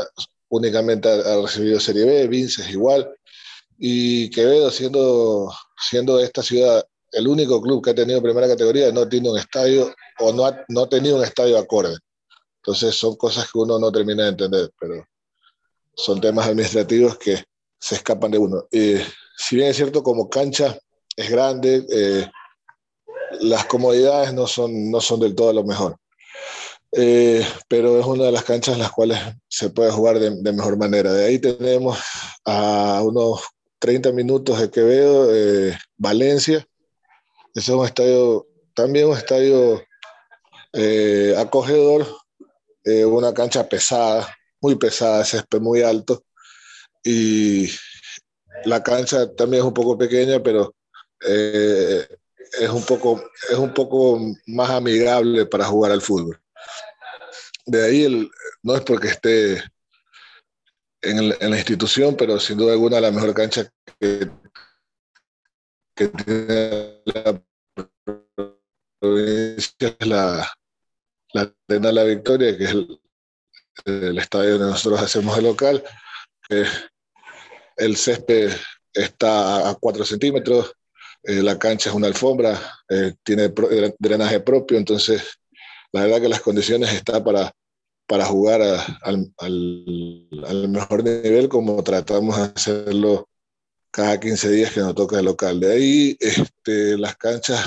únicamente 0.49 1.09
ha, 1.09 1.41
recibido 1.41 1.79
Serie 1.79 2.05
B, 2.05 2.27
Vinces 2.27 2.69
igual, 2.69 3.09
y 3.77 4.29
Quevedo 4.29 4.69
siendo, 4.71 5.53
siendo 5.89 6.19
esta 6.19 6.43
ciudad 6.43 6.85
el 7.11 7.27
único 7.27 7.61
club 7.61 7.83
que 7.83 7.91
ha 7.91 7.95
tenido 7.95 8.21
primera 8.21 8.47
categoría, 8.47 8.91
no 8.91 9.07
tiene 9.07 9.31
un 9.31 9.37
estadio 9.37 9.93
o 10.19 10.31
no 10.31 10.45
ha, 10.45 10.63
no 10.67 10.87
tenido 10.87 11.17
un 11.17 11.23
estadio 11.23 11.57
acorde. 11.57 11.97
Entonces 12.57 12.95
son 12.95 13.15
cosas 13.15 13.49
que 13.51 13.57
uno 13.57 13.79
no 13.79 13.91
termina 13.91 14.23
de 14.23 14.29
entender, 14.29 14.71
pero 14.79 15.05
son 15.95 16.21
temas 16.21 16.47
administrativos 16.47 17.17
que 17.17 17.43
se 17.79 17.95
escapan 17.95 18.31
de 18.31 18.37
uno. 18.37 18.67
Y 18.71 18.97
si 19.37 19.55
bien 19.55 19.69
es 19.69 19.77
cierto, 19.77 20.03
como 20.03 20.29
cancha 20.29 20.77
es 21.15 21.29
grande, 21.29 21.85
eh, 21.91 22.29
las 23.41 23.65
comodidades 23.65 24.33
no 24.33 24.47
son, 24.47 24.91
no 24.91 25.01
son 25.01 25.19
del 25.19 25.35
todo 25.35 25.53
lo 25.53 25.63
mejor. 25.63 25.97
Eh, 26.91 27.45
pero 27.67 27.99
es 27.99 28.05
una 28.05 28.25
de 28.25 28.31
las 28.31 28.43
canchas 28.43 28.73
en 28.73 28.81
las 28.81 28.91
cuales 28.91 29.19
se 29.47 29.69
puede 29.69 29.91
jugar 29.91 30.19
de, 30.19 30.53
mejor 30.53 30.77
manera. 30.77 31.13
De 31.13 31.25
ahí 31.25 31.39
tenemos 31.39 31.99
a 32.45 33.01
unos 33.03 33.41
30 33.79 34.11
minutos 34.11 34.59
de 34.59 34.71
Quevedo, 34.71 35.33
eh, 35.33 35.77
Valencia. 35.97 36.65
Ese 37.53 37.71
es 37.71 37.77
un 37.77 37.85
estadio, 37.85 38.47
también 38.73 39.07
un 39.07 39.17
estadio 39.17 39.83
eh, 40.73 41.35
acogedor, 41.37 42.07
una 42.85 43.33
cancha 43.35 43.69
pesada, 43.69 44.35
muy 44.61 44.75
pesada, 44.75 45.23
césped 45.23 45.59
muy 45.59 45.83
alto. 45.83 46.23
Y 47.03 47.69
la 48.65 48.81
cancha 48.81 49.31
también 49.35 49.61
es 49.61 49.67
un 49.67 49.73
poco 49.73 49.95
pequeña, 49.95 50.41
pero 50.41 50.73
es, 51.21 52.69
un 52.69 52.83
poco, 52.83 53.21
es 53.51 53.57
un 53.57 53.73
poco 53.75 54.19
más 54.47 54.71
amigable 54.71 55.45
para 55.45 55.65
jugar 55.65 55.91
al 55.91 56.01
fútbol 56.01 56.39
de 57.69 57.85
ahí 57.85 58.03
el, 58.03 58.31
no 58.63 58.75
es 58.75 58.81
porque 58.81 59.09
esté 59.09 59.63
en, 61.01 61.29
la 61.29 61.57
institución, 61.57 62.15
pero 62.17 62.39
sin 62.39 62.57
duda 62.57 62.73
alguna 62.73 62.99
la 62.99 63.11
mejor 63.11 63.33
cancha 63.33 63.69
que, 63.99 64.29
tiene 65.95 67.01
la 67.05 67.41
provincia 68.99 69.97
es 69.99 70.07
la, 70.07 70.49
la 71.33 71.53
la 71.67 72.03
Victoria, 72.03 72.57
que 72.57 72.63
es 72.63 72.71
el, 72.71 74.17
estadio 74.17 74.51
donde 74.57 74.71
nosotros 74.71 75.01
hacemos 75.01 75.37
el 75.37 75.43
local. 75.45 75.83
el 77.77 77.97
césped 77.97 78.51
está 78.93 79.69
a 79.69 79.75
4 79.75 80.05
centímetros, 80.05 80.73
eh, 81.23 81.43
la 81.43 81.59
cancha 81.59 81.89
es 81.89 81.95
una 81.95 82.07
alfombra, 82.07 82.59
eh, 82.89 83.13
tiene 83.23 83.53
drenaje 83.99 84.39
propio, 84.39 84.77
entonces 84.77 85.38
la 85.91 86.01
verdad 86.01 86.21
que 86.21 86.29
las 86.29 86.41
condiciones 86.41 86.93
están 86.93 87.23
para, 87.23 87.51
para 88.07 88.25
jugar 88.25 88.61
al, 88.61 89.33
al, 89.37 90.69
mejor 90.69 91.03
nivel 91.03 91.49
como 91.49 91.83
tratamos 91.83 92.37
de 92.37 92.43
hacerlo 92.43 93.27
cada 93.91 94.19
15 94.19 94.49
días 94.51 94.71
que 94.71 94.81
nos 94.81 94.95
toca 94.95 95.19
el 95.19 95.25
local. 95.25 95.59
De 95.59 95.71
ahí 95.71 96.17
este, 96.19 96.97
las 96.97 97.15
canchas, 97.17 97.59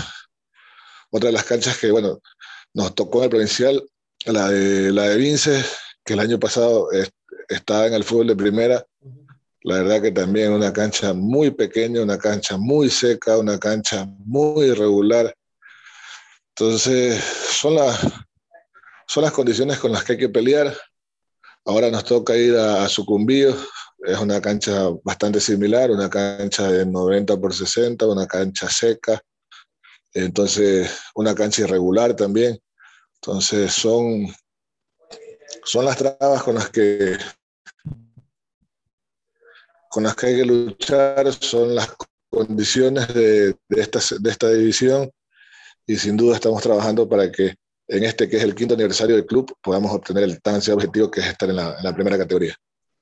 otra 1.11 1.29
de 1.29 1.33
las 1.33 1.45
canchas 1.45 1.79
que 1.79 1.91
bueno, 1.91 2.21
nos 2.75 2.95
tocó 2.95 3.19
en 3.19 3.25
el 3.25 3.31
provincial, 3.31 3.83
la 4.27 4.49
de, 4.49 4.93
la 4.93 5.09
de 5.09 5.17
Vinces, 5.17 5.67
que 6.05 6.15
el 6.15 6.21
año 6.21 6.39
pasado 6.39 6.89
estaba 7.49 7.87
en 7.87 7.95
el 7.95 8.05
fútbol 8.05 8.29
de 8.29 8.37
primera 8.37 8.87
la 9.65 9.77
verdad 9.77 10.03
que 10.03 10.11
también 10.11 10.53
una 10.53 10.73
cancha 10.73 11.15
muy 11.15 11.51
pequeña, 11.51 12.03
una 12.03 12.19
cancha 12.19 12.57
muy 12.57 12.91
seca, 12.91 13.39
una 13.39 13.59
cancha 13.59 14.07
muy 14.25 14.67
irregular. 14.67 15.35
Entonces, 16.55 17.23
son, 17.23 17.77
las 17.77 17.99
son 19.07 19.23
las 19.23 19.33
condiciones 19.33 19.79
con 19.79 19.91
las 19.93 20.05
que 20.05 20.13
hay 20.13 20.19
que 20.19 20.29
pelear. 20.29 20.77
Ahora 21.65 21.91
nos 21.91 22.05
toca 22.05 22.37
ir 22.37 22.57
a, 22.57 22.85
a 22.85 22.89
es 24.05 24.19
una 24.19 24.41
cancha 24.41 24.89
bastante 25.05 25.41
similar, 25.41 25.91
una 25.91 26.11
cancha 26.11 26.71
de 26.71 26.85
90 26.85 27.37
por 27.39 27.55
60, 27.55 28.07
una 28.07 28.27
cancha 28.27 28.69
seca, 28.69 29.23
entonces 30.13 30.91
una 31.15 31.35
cancha 31.35 31.63
irregular 31.63 32.15
también. 32.15 32.61
Entonces 33.15 33.73
son, 33.73 34.27
son 35.65 35.85
las 35.85 35.97
trabas 35.97 36.43
con 36.43 36.57
las 36.57 36.69
que 36.69 37.17
con 39.89 40.03
las 40.05 40.17
que 40.17 40.27
hay 40.27 40.37
que 40.37 40.47
luchar 40.47 41.33
son 41.35 41.75
las 41.75 41.95
condiciones 42.31 43.13
de, 43.15 43.57
esta, 43.69 44.01
de 44.19 44.31
esta 44.31 44.49
división 44.49 45.13
y 45.87 45.97
sin 45.97 46.17
duda 46.17 46.37
estamos 46.37 46.63
trabajando 46.63 47.09
para 47.09 47.31
que 47.31 47.55
en 47.89 48.05
este 48.05 48.29
que 48.29 48.37
es 48.37 48.43
el 48.43 48.55
quinto 48.55 48.75
aniversario 48.75 49.17
del 49.17 49.27
club 49.27 49.55
podamos 49.63 49.93
obtener 49.93 50.25
el 50.25 50.41
tan 50.41 50.57
ansiado 50.57 50.79
objetivo 50.79 51.11
que 51.11 51.21
es 51.21 51.27
estar 51.27 51.49
en 51.51 51.57
la, 51.57 51.95
primera 51.95 52.17
categoría. 52.17 52.55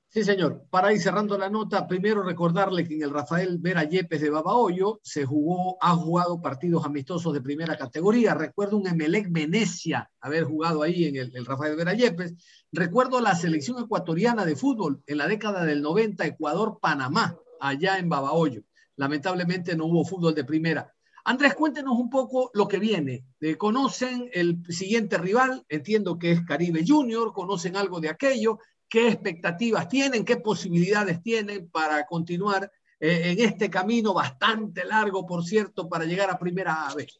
Sí, 0.09 0.25
señor. 0.25 0.65
Para 0.69 0.91
ir 0.91 0.99
cerrando 0.99 1.37
la 1.37 1.49
nota, 1.49 1.87
primero 1.87 2.21
recordarle 2.21 2.85
que 2.85 2.95
en 2.95 3.03
el 3.03 3.11
Rafael 3.11 3.59
Vera 3.59 3.85
Yepes 3.85 4.19
de 4.19 4.29
Babahoyo 4.29 4.99
se 5.01 5.23
jugó, 5.23 5.77
ha 5.79 5.95
jugado 5.95 6.41
partidos 6.41 6.83
amistosos 6.83 7.33
de 7.33 7.39
primera 7.39 7.77
categoría. 7.77 8.33
Recuerdo 8.33 8.75
un 8.75 8.87
Emelec 8.87 9.31
Venecia 9.31 10.11
haber 10.19 10.43
jugado 10.43 10.83
ahí 10.83 11.05
en 11.05 11.15
el, 11.15 11.45
Rafael 11.45 11.77
Vera 11.77 11.93
Yepes. 11.93 12.33
Recuerdo 12.73 13.21
la 13.21 13.35
selección 13.35 13.81
ecuatoriana 13.81 14.43
de 14.43 14.57
fútbol 14.57 15.01
en 15.07 15.17
la 15.17 15.27
década 15.27 15.63
del 15.63 15.81
90, 15.81 16.25
Ecuador-Panamá, 16.25 17.37
allá 17.61 17.97
en 17.97 18.09
Babahoyo. 18.09 18.63
Lamentablemente 18.97 19.77
no 19.77 19.85
hubo 19.85 20.03
fútbol 20.03 20.35
de 20.35 20.43
primera. 20.43 20.93
Andrés, 21.25 21.53
cuéntenos 21.55 21.97
un 21.97 22.09
poco 22.09 22.51
lo 22.53 22.67
que 22.67 22.79
viene. 22.79 23.25
Eh, 23.39 23.55
¿Conocen 23.57 24.29
el 24.33 24.59
siguiente 24.69 25.17
rival? 25.17 25.65
Entiendo 25.69 26.17
que 26.17 26.31
es 26.31 26.41
Caribe 26.41 26.83
Junior, 26.87 27.33
¿conocen 27.33 27.75
algo 27.75 27.99
de 27.99 28.09
aquello? 28.09 28.59
qué 28.91 29.07
expectativas 29.07 29.87
tienen, 29.87 30.25
qué 30.25 30.35
posibilidades 30.35 31.23
tienen 31.23 31.69
para 31.69 32.05
continuar 32.05 32.69
eh, 32.99 33.21
en 33.31 33.39
este 33.39 33.69
camino 33.69 34.13
bastante 34.13 34.83
largo, 34.83 35.25
por 35.25 35.45
cierto, 35.45 35.87
para 35.87 36.03
llegar 36.03 36.29
a 36.29 36.37
primera 36.37 36.93
vez. 36.93 37.17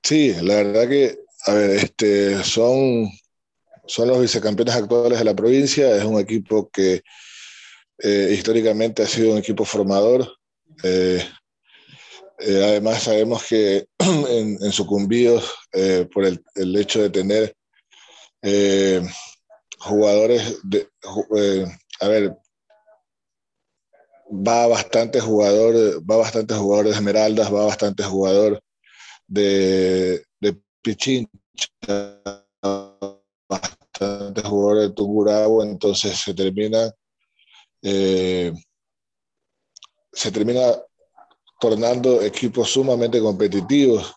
Sí, 0.00 0.32
la 0.42 0.54
verdad 0.62 0.88
que, 0.88 1.18
a 1.46 1.52
ver, 1.52 1.70
este, 1.70 2.42
son, 2.44 3.10
son 3.84 4.08
los 4.08 4.20
vicecampeones 4.20 4.76
actuales 4.76 5.18
de 5.18 5.24
la 5.24 5.34
provincia, 5.34 5.96
es 5.96 6.04
un 6.04 6.20
equipo 6.20 6.70
que 6.70 7.02
eh, 8.02 8.30
históricamente 8.32 9.02
ha 9.02 9.06
sido 9.06 9.32
un 9.32 9.38
equipo 9.38 9.64
formador. 9.64 10.26
Eh, 10.82 11.22
además, 12.40 13.02
sabemos 13.02 13.44
que 13.44 13.86
en, 13.98 14.58
en 14.60 14.72
sucumbíos 14.72 15.52
eh, 15.72 16.08
por 16.12 16.24
el, 16.24 16.42
hecho 16.76 17.02
de 17.02 17.10
tener 17.10 17.54
eh, 18.42 19.02
jugadores, 19.78 20.58
de, 20.64 20.88
eh, 21.36 21.66
a 22.00 22.08
ver, 22.08 22.36
va 24.30 24.66
bastante 24.66 25.20
jugador, 25.20 26.02
va 26.08 26.16
bastante 26.16 26.54
jugador 26.54 26.86
de 26.86 26.92
Esmeraldas, 26.92 27.52
va 27.52 27.66
bastante 27.66 28.02
jugador 28.02 28.60
de, 29.26 30.24
de 30.40 30.60
Pichincha, 30.82 31.28
bastante 33.48 34.42
jugador 34.42 34.80
de 34.80 34.90
Tungurahua, 34.90 35.64
entonces 35.64 36.16
se 36.16 36.34
termina, 36.34 36.92
eh, 37.82 38.52
se 40.12 40.32
termina 40.32 40.62
tornando 41.60 42.22
equipos 42.22 42.70
sumamente 42.70 43.20
competitivos 43.20 44.14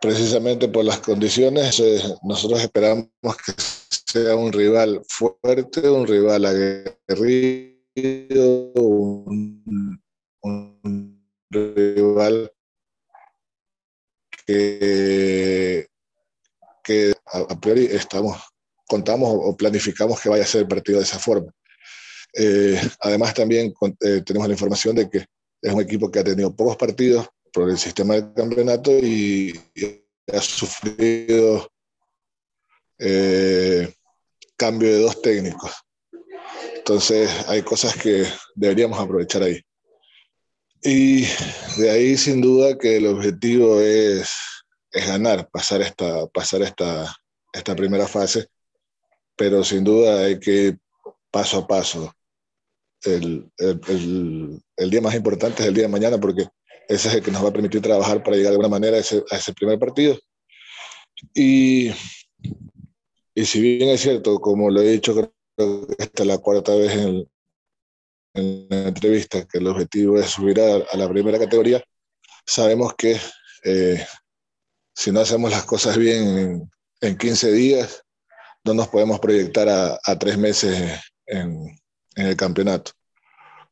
precisamente 0.00 0.68
por 0.68 0.84
las 0.84 1.00
condiciones, 1.00 1.82
nosotros 2.22 2.60
esperamos 2.60 3.08
que 3.44 3.52
sea 4.06 4.36
un 4.36 4.52
rival 4.52 5.02
fuerte, 5.08 5.88
un 5.88 6.06
rival 6.06 6.44
aguerrido, 6.44 7.82
un, 8.74 10.00
rival 11.50 12.52
que, 14.46 15.88
que 16.84 17.14
a, 17.26 17.60
priori 17.60 17.86
estamos, 17.86 18.38
contamos 18.86 19.30
o 19.32 19.56
planificamos 19.56 20.20
que 20.20 20.28
vaya 20.28 20.44
a 20.44 20.46
ser 20.46 20.62
el 20.62 20.68
partido 20.68 20.98
de 20.98 21.04
esa 21.04 21.18
forma. 21.18 21.52
Eh, 22.34 22.80
además, 23.00 23.34
también 23.34 23.72
eh, 24.00 24.22
tenemos 24.24 24.48
la 24.48 24.54
información 24.54 24.96
de 24.96 25.08
que 25.08 25.18
es 25.60 25.72
un 25.72 25.80
equipo 25.80 26.10
que 26.10 26.20
ha 26.20 26.24
tenido 26.24 26.54
pocos 26.54 26.76
partidos, 26.76 27.28
por 27.52 27.70
el 27.70 27.78
sistema 27.78 28.14
de 28.14 28.32
campeonato 28.34 28.90
y, 28.92 29.58
ha 30.30 30.40
sufrido 30.42 31.70
eh, 32.98 33.90
cambio 34.56 34.88
de 34.90 35.00
dos 35.00 35.22
técnicos. 35.22 35.72
Entonces 36.76 37.30
hay 37.48 37.62
cosas 37.62 37.96
que 37.96 38.26
deberíamos 38.54 38.98
aprovechar 39.00 39.42
ahí. 39.42 39.60
Y 40.82 41.22
de 41.78 41.90
ahí 41.90 42.16
sin 42.16 42.42
duda 42.42 42.76
que 42.76 42.98
el 42.98 43.06
objetivo 43.06 43.80
es, 43.80 44.30
es 44.92 45.06
ganar, 45.06 45.48
pasar, 45.50 45.80
esta, 45.80 46.26
pasar 46.26 46.62
esta, 46.62 47.16
esta 47.52 47.74
primera 47.74 48.06
fase, 48.06 48.48
pero 49.34 49.64
sin 49.64 49.82
duda 49.82 50.26
hay 50.26 50.38
que 50.38 50.50
ir 50.50 50.78
paso 51.30 51.58
a 51.58 51.66
paso. 51.66 52.14
El, 53.04 53.50
el, 53.58 54.60
el, 54.76 54.90
día 54.90 55.00
más 55.00 55.14
importante 55.14 55.62
es 55.62 55.68
el 55.68 55.74
día 55.74 55.84
de 55.84 55.88
mañana 55.88 56.18
porque 56.18 56.48
ese 56.88 57.08
es 57.08 57.14
el 57.14 57.22
que 57.22 57.30
nos 57.30 57.44
va 57.44 57.48
a 57.48 57.52
permitir 57.52 57.80
trabajar 57.80 58.22
para 58.22 58.36
llegar 58.36 58.50
de 58.50 58.56
alguna 58.56 58.68
manera 58.68 58.96
a 58.96 59.00
ese, 59.00 59.22
a 59.30 59.36
ese 59.36 59.52
primer 59.52 59.78
partido. 59.78 60.18
Y, 61.34 61.90
y, 63.34 63.44
si 63.44 63.60
bien 63.60 63.90
es 63.90 64.00
cierto, 64.00 64.40
como 64.40 64.70
lo 64.70 64.80
he 64.80 64.90
dicho, 64.90 65.14
creo 65.14 65.86
que 65.86 65.94
esta 65.98 66.22
es 66.22 66.26
la 66.26 66.38
cuarta 66.38 66.74
vez 66.74 66.92
en, 66.92 67.28
en 68.34 68.66
la 68.68 68.88
entrevista, 68.88 69.46
que 69.46 69.58
el 69.58 69.66
objetivo 69.66 70.18
es 70.18 70.30
subir 70.30 70.60
a, 70.60 70.76
a 70.76 70.96
la 70.96 71.08
primera 71.08 71.38
categoría, 71.38 71.82
sabemos 72.46 72.94
que 72.94 73.20
eh, 73.64 74.04
si 74.94 75.12
no 75.12 75.20
hacemos 75.20 75.50
las 75.50 75.64
cosas 75.64 75.96
bien 75.96 76.38
en, 76.38 76.70
en, 77.00 77.18
15 77.18 77.52
días, 77.52 78.02
no 78.64 78.74
nos 78.74 78.88
podemos 78.88 79.20
proyectar 79.20 79.68
a, 79.68 79.98
a 80.02 80.18
tres 80.18 80.38
meses 80.38 81.00
en, 81.26 81.78
en 82.18 82.26
el 82.26 82.36
campeonato. 82.36 82.92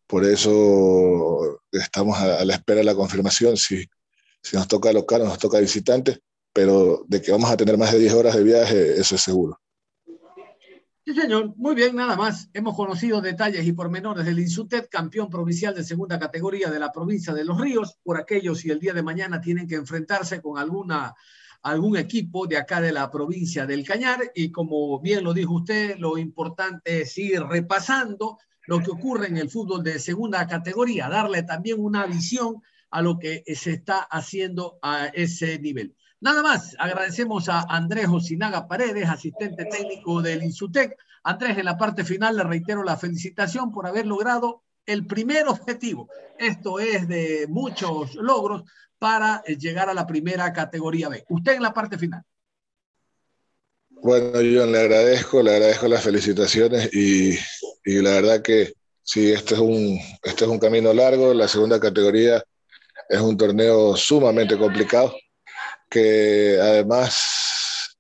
Por 0.07 0.25
eso 0.25 1.61
estamos 1.73 2.19
a, 2.19 2.45
la 2.45 2.55
espera 2.55 2.79
de 2.79 2.85
la 2.85 2.95
confirmación, 2.95 3.57
si, 3.57 3.85
si 4.41 4.57
nos 4.57 4.69
toca 4.69 4.93
local 4.93 5.25
nos 5.25 5.39
toca 5.39 5.59
visitante, 5.59 6.21
pero 6.53 7.05
de 7.09 7.21
que 7.21 7.33
vamos 7.33 7.51
a 7.51 7.57
tener 7.57 7.77
más 7.77 7.93
de 7.93 7.99
10 7.99 8.15
horas 8.15 8.37
de 8.37 8.45
viaje, 8.45 9.01
eso 9.01 9.17
es 9.17 9.21
seguro. 9.21 9.61
Sí, 11.05 11.15
señor. 11.15 11.55
Muy 11.57 11.75
bien, 11.75 11.95
nada 11.95 12.17
más. 12.17 12.49
Hemos 12.53 12.75
conocido 12.75 13.21
detalles 13.21 13.65
y 13.65 13.73
pormenores 13.73 14.25
del 14.25 14.41
Insutet, 14.41 14.89
campeón 14.89 15.31
provincial 15.31 15.75
de 15.75 15.85
segunda 15.85 16.19
categoría 16.19 16.69
de 16.69 16.81
la 16.81 16.91
provincia 16.91 17.33
de 17.33 17.45
Los 17.45 17.61
Ríos, 17.61 17.99
por 18.03 18.19
aquellos 18.19 18.59
si 18.59 18.71
el 18.71 18.81
día 18.81 18.93
de 18.93 19.05
mañana 19.05 19.41
tienen 19.41 19.69
que 19.69 19.77
enfrentarse 19.77 20.41
con 20.41 20.59
alguna 20.59 21.15
algún 21.67 21.97
equipo 21.97 22.47
de 22.47 22.57
acá 22.57 22.81
de 22.81 22.93
la 22.93 23.11
provincia 23.11 23.67
del 23.67 23.85
Cañar 23.85 24.21
y 24.35 24.53
como 24.53 25.01
bien 25.01 25.25
lo 25.25 25.35
dijo 25.35 25.55
usted, 25.55 25.97
lo 25.99 26.17
importante 26.17 27.01
es 27.01 27.19
ir 27.19 27.43
repasando 27.43 28.39
lo 28.69 28.79
que 28.79 28.93
ocurre 28.93 29.27
en 29.27 29.37
el 29.37 29.51
fútbol 29.51 29.83
de 29.83 29.99
segunda 29.99 30.47
categoría, 30.47 31.09
darle 31.09 31.43
también 31.43 31.81
una 31.81 32.07
visión 32.07 32.63
a 32.91 33.03
lo 33.03 33.19
que 33.19 33.43
se 33.55 33.73
está 33.73 33.99
haciendo 33.99 34.79
a 34.81 35.07
ese 35.07 35.59
nivel. 35.59 35.97
Nada 36.21 36.43
más, 36.43 36.77
agradecemos 36.79 37.49
a 37.49 37.63
Andrés 37.69 38.07
Osinaga 38.09 38.69
Paredes, 38.69 39.09
asistente 39.09 39.65
técnico 39.65 40.23
del 40.23 40.45
Insutec, 40.45 40.97
Andrés, 41.25 41.59
en 41.59 41.65
la 41.65 41.77
parte 41.77 42.05
final 42.05 42.37
le 42.37 42.45
reitero 42.45 42.85
la 42.85 42.97
felicitación 42.97 43.73
por 43.73 43.89
haber 43.89 44.07
logrado 44.07 44.63
el 44.87 45.07
primer 45.07 45.49
objetivo. 45.49 46.09
Esto 46.39 46.79
es 46.79 47.09
de 47.09 47.47
muchos 47.49 48.15
logros 48.15 48.63
para 48.99 49.43
eh, 49.47 49.57
llegar 49.57 49.89
a 49.89 49.95
la 49.95 50.07
primera 50.07 50.53
categoría 50.53 51.09
B. 51.09 51.25
Usted 51.29 51.55
en 51.55 51.63
la 51.63 51.75
parte 51.75 51.99
final. 51.99 52.23
Bueno, 53.91 54.41
yo 54.41 54.67
le 54.67 54.79
agradezco, 54.79 55.43
le 55.43 55.53
agradezco 55.53 55.89
las 55.89 56.03
felicitaciones 56.03 56.95
y, 56.95 57.37
y 57.85 58.03
la 58.03 58.11
verdad 58.11 58.43
que 58.43 58.75
sí, 59.03 59.33
este 59.33 59.55
es, 59.55 59.61
un, 59.61 59.99
este 60.23 60.45
es 60.45 60.51
un 60.51 60.59
camino 60.59 60.93
largo. 60.93 61.35
La 61.35 61.49
segunda 61.49 61.81
categoría 61.81 62.45
es 63.09 63.21
un 63.21 63.37
torneo 63.37 63.97
sumamente 63.97 64.59
complicado 64.59 65.15
que 65.89 66.59
además 66.61 67.97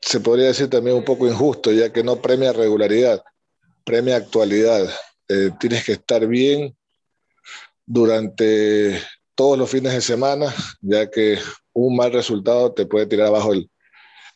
se 0.00 0.20
podría 0.20 0.46
decir 0.46 0.68
también 0.70 0.96
un 0.96 1.04
poco 1.04 1.26
injusto, 1.26 1.70
ya 1.72 1.92
que 1.92 2.02
no 2.02 2.20
premia 2.20 2.52
regularidad, 2.52 3.22
premia 3.84 4.16
actualidad. 4.16 4.88
Eh, 5.32 5.52
tienes 5.60 5.84
que 5.84 5.92
estar 5.92 6.26
bien 6.26 6.76
durante 7.86 9.00
todos 9.36 9.56
los 9.56 9.70
fines 9.70 9.92
de 9.92 10.00
semana, 10.00 10.52
ya 10.80 11.08
que 11.08 11.38
un 11.72 11.94
mal 11.94 12.12
resultado 12.12 12.72
te 12.72 12.84
puede 12.84 13.06
tirar 13.06 13.28
abajo 13.28 13.52
el, 13.52 13.70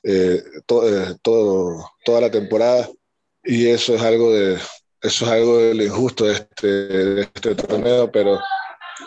eh, 0.04 0.40
eh, 0.40 1.14
todo, 1.20 1.90
toda 2.04 2.20
la 2.20 2.30
temporada. 2.30 2.88
Y 3.42 3.66
eso 3.66 3.96
es 3.96 4.02
algo 4.02 4.32
de 4.32 4.54
eso 5.02 5.24
es 5.26 5.30
algo 5.32 5.58
de 5.58 5.74
lo 5.74 5.82
injusto 5.82 6.26
de 6.26 6.34
este, 6.34 6.66
de 6.68 7.22
este 7.22 7.56
torneo, 7.56 8.10
pero 8.12 8.38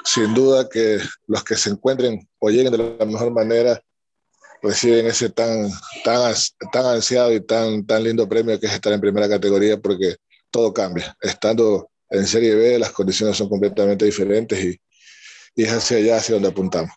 sin 0.04 0.34
duda 0.34 0.68
que 0.68 1.00
los 1.26 1.44
que 1.46 1.56
se 1.56 1.70
encuentren 1.70 2.28
o 2.40 2.50
lleguen 2.50 2.74
de 2.74 2.98
la 3.00 3.06
mejor 3.06 3.32
manera 3.32 3.82
reciben 4.62 5.08
ese 5.08 5.30
tan, 5.30 5.70
tan, 6.04 6.34
tan 6.74 6.86
ansiado 6.86 7.32
y 7.34 7.40
tan, 7.40 7.86
tan 7.86 8.04
lindo 8.04 8.28
premio 8.28 8.60
que 8.60 8.68
es 8.68 8.74
estar 8.74 8.92
en 8.92 9.00
primera 9.00 9.30
categoría 9.30 9.78
porque 9.78 10.18
todo 10.52 10.74
cambia. 10.74 11.16
Estando 11.22 11.90
en 12.10 12.26
Serie 12.26 12.56
B 12.56 12.80
las 12.80 12.92
condiciones 12.92 13.38
son 13.38 13.50
completamente 13.50 14.06
diferentes 14.06 14.64
y, 14.64 14.80
es 15.56 15.72
hacia 15.72 15.98
allá 15.98 16.18
hacia 16.18 16.36
donde 16.36 16.50
apuntamos. 16.50 16.92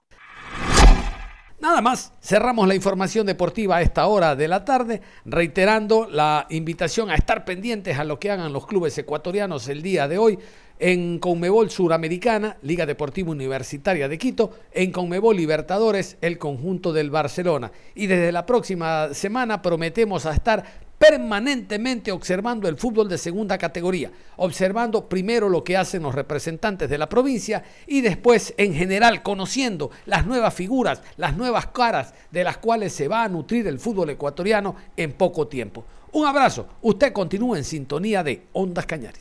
Nada 1.60 1.80
más, 1.80 2.12
cerramos 2.22 2.68
la 2.68 2.74
información 2.74 3.26
deportiva 3.26 3.76
a 3.76 3.82
esta 3.82 4.06
hora 4.06 4.36
de 4.36 4.48
la 4.48 4.64
tarde, 4.64 5.00
reiterando 5.24 6.06
la 6.10 6.46
invitación 6.50 7.10
a 7.10 7.14
estar 7.14 7.44
pendientes 7.44 7.98
a 7.98 8.04
lo 8.04 8.18
que 8.18 8.30
hagan 8.30 8.52
los 8.52 8.66
clubes 8.66 8.96
ecuatorianos 8.96 9.68
el 9.68 9.82
día 9.82 10.08
de 10.08 10.18
hoy 10.18 10.38
en 10.78 11.18
Conmebol 11.18 11.70
Suramericana, 11.70 12.56
Liga 12.62 12.86
Deportiva 12.86 13.30
Universitaria 13.30 14.08
de 14.08 14.18
Quito, 14.18 14.52
en 14.72 14.90
Conmebol 14.90 15.36
Libertadores, 15.36 16.16
el 16.22 16.38
conjunto 16.38 16.92
del 16.92 17.10
Barcelona. 17.10 17.70
Y 17.94 18.06
desde 18.06 18.32
la 18.32 18.46
próxima 18.46 19.12
semana 19.12 19.60
prometemos 19.60 20.24
a 20.24 20.32
estar 20.32 20.64
permanentemente 21.00 22.12
observando 22.12 22.68
el 22.68 22.76
fútbol 22.76 23.08
de 23.08 23.16
segunda 23.16 23.56
categoría, 23.56 24.12
observando 24.36 25.08
primero 25.08 25.48
lo 25.48 25.64
que 25.64 25.78
hacen 25.78 26.02
los 26.02 26.14
representantes 26.14 26.90
de 26.90 26.98
la 26.98 27.08
provincia 27.08 27.64
y 27.86 28.02
después 28.02 28.52
en 28.58 28.74
general 28.74 29.22
conociendo 29.22 29.90
las 30.04 30.26
nuevas 30.26 30.52
figuras, 30.52 31.00
las 31.16 31.34
nuevas 31.34 31.68
caras 31.68 32.12
de 32.30 32.44
las 32.44 32.58
cuales 32.58 32.92
se 32.92 33.08
va 33.08 33.24
a 33.24 33.30
nutrir 33.30 33.66
el 33.66 33.78
fútbol 33.78 34.10
ecuatoriano 34.10 34.76
en 34.94 35.14
poco 35.14 35.48
tiempo. 35.48 35.86
Un 36.12 36.26
abrazo, 36.26 36.68
usted 36.82 37.14
continúa 37.14 37.56
en 37.56 37.64
sintonía 37.64 38.22
de 38.22 38.42
Ondas 38.52 38.84
Cañares. 38.84 39.18